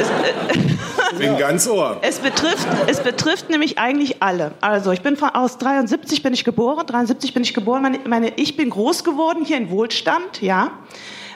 [0.00, 1.98] es, äh, bin ganz Ohr.
[2.02, 4.52] Es betrifft, es betrifft nämlich eigentlich alle.
[4.60, 7.82] Also ich bin von, aus 73 bin ich geboren, 73 bin ich geboren.
[7.82, 10.70] Meine, meine, ich bin groß geworden hier in Wohlstand, ja.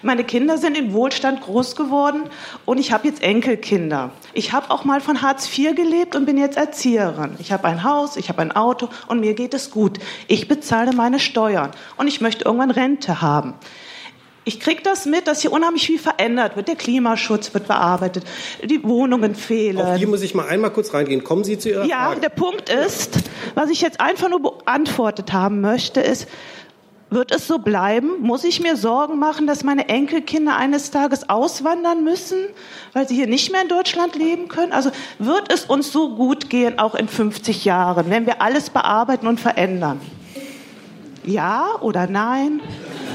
[0.03, 2.22] Meine Kinder sind in Wohlstand groß geworden
[2.64, 4.11] und ich habe jetzt Enkelkinder.
[4.32, 7.34] Ich habe auch mal von Hartz IV gelebt und bin jetzt Erzieherin.
[7.38, 9.99] Ich habe ein Haus, ich habe ein Auto und mir geht es gut.
[10.28, 13.55] Ich bezahle meine Steuern und ich möchte irgendwann Rente haben.
[14.49, 16.68] Ich kriege das mit, dass hier unheimlich viel verändert wird.
[16.68, 18.24] Der Klimaschutz wird bearbeitet,
[18.64, 19.78] die Wohnungen fehlen.
[19.78, 21.22] Auf hier muss ich mal einmal kurz reingehen.
[21.22, 22.14] Kommen Sie zu Ihrer ja, Frage.
[22.14, 23.18] Ja, der Punkt ist,
[23.55, 26.28] was ich jetzt einfach nur beantwortet haben möchte, ist,
[27.11, 28.21] wird es so bleiben?
[28.21, 32.39] Muss ich mir Sorgen machen, dass meine Enkelkinder eines Tages auswandern müssen,
[32.93, 34.73] weil sie hier nicht mehr in Deutschland leben können?
[34.73, 39.27] Also wird es uns so gut gehen, auch in 50 Jahren, wenn wir alles bearbeiten
[39.27, 40.01] und verändern?
[41.25, 42.61] Ja oder nein?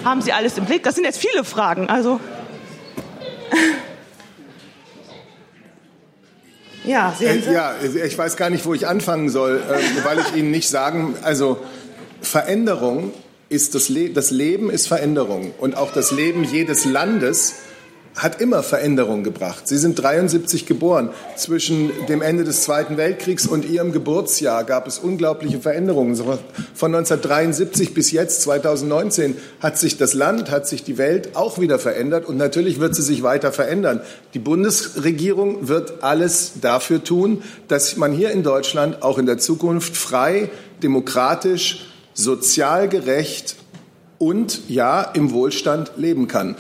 [0.04, 0.84] Haben Sie alles im Blick?
[0.84, 1.90] Das sind jetzt viele Fragen.
[1.90, 2.20] Also.
[6.86, 7.50] Ja, sehen Sie?
[7.50, 7.76] Äh, ja,
[8.06, 11.64] ich weiß gar nicht, wo ich anfangen soll, äh, weil ich Ihnen nicht sagen, also
[12.22, 13.14] Veränderung
[13.50, 17.54] ist das, Le das Leben ist Veränderung und auch das Leben jedes Landes
[18.16, 19.68] hat immer Veränderung gebracht.
[19.68, 21.10] Sie sind 73 geboren.
[21.36, 26.16] Zwischen dem Ende des Zweiten Weltkriegs und Ihrem Geburtsjahr gab es unglaubliche Veränderungen.
[26.16, 31.80] Von 1973 bis jetzt, 2019, hat sich das Land, hat sich die Welt auch wieder
[31.80, 34.02] verändert und natürlich wird sie sich weiter verändern.
[34.34, 39.98] Die Bundesregierung wird alles dafür tun, dass man hier in Deutschland auch in der Zukunft
[39.98, 40.52] frei,
[40.84, 43.56] demokratisch, sozial gerecht
[44.18, 46.56] und ja im Wohlstand leben kann.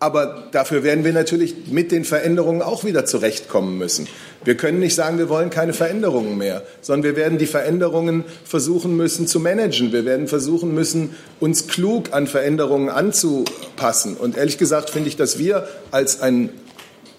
[0.00, 4.06] Aber dafür werden wir natürlich mit den Veränderungen auch wieder zurechtkommen müssen.
[4.44, 8.96] Wir können nicht sagen, wir wollen keine Veränderungen mehr, sondern wir werden die Veränderungen versuchen
[8.96, 9.92] müssen zu managen.
[9.92, 14.16] Wir werden versuchen müssen, uns klug an Veränderungen anzupassen.
[14.16, 16.50] Und ehrlich gesagt finde ich, dass wir als ein,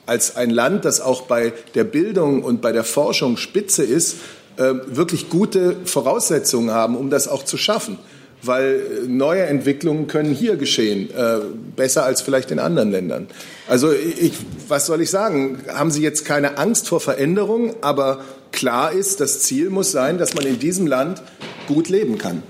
[0.05, 4.15] als ein Land, das auch bei der Bildung und bei der Forschung Spitze ist,
[4.60, 7.97] äh, wirklich gute Voraussetzungen haben, um das auch zu schaffen.
[8.41, 11.39] Weil neue Entwicklungen können hier geschehen, äh,
[11.76, 13.28] besser als vielleicht in anderen Ländern.
[13.68, 14.34] Also ich,
[14.68, 15.64] was soll ich sagen?
[15.68, 20.36] Haben Sie jetzt keine Angst vor Veränderungen, aber klar ist, das Ziel muss sein, dass
[20.36, 21.22] man in diesem Land
[21.68, 22.43] gut leben kann.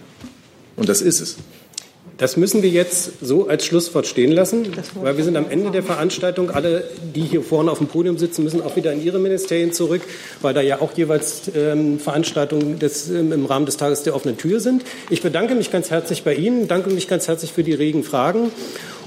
[0.75, 1.37] Und das ist es.
[2.19, 4.67] Das müssen wir jetzt so als Schlusswort stehen lassen,
[5.01, 6.51] weil wir sind am Ende der Veranstaltung.
[6.51, 6.83] Alle,
[7.15, 10.01] die hier vorne auf dem Podium sitzen, müssen auch wieder in ihre Ministerien zurück,
[10.41, 14.37] weil da ja auch jeweils ähm, Veranstaltungen des, ähm, im Rahmen des Tages der offenen
[14.37, 14.83] Tür sind.
[15.09, 18.51] Ich bedanke mich ganz herzlich bei Ihnen, danke mich ganz herzlich für die regen Fragen.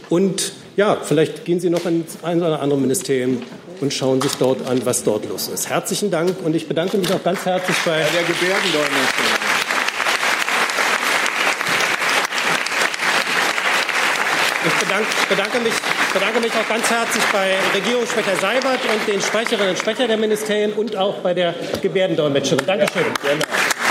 [0.08, 3.42] Und ja, vielleicht gehen Sie noch ins ein oder andere Ministerium
[3.82, 5.68] und schauen sich dort an, was dort los ist.
[5.68, 9.41] Herzlichen Dank und ich bedanke mich auch ganz herzlich bei der Gebärdendolmetscher.
[14.64, 15.72] Ich bedanke, bedanke, mich,
[16.12, 20.72] bedanke mich auch ganz herzlich bei Regierungssprecher Seibert und den Sprecherinnen und Sprechern der Ministerien
[20.74, 22.64] und auch bei der Gebärdendolmetscherin.
[22.64, 23.06] Dankeschön.
[23.24, 23.81] Ja.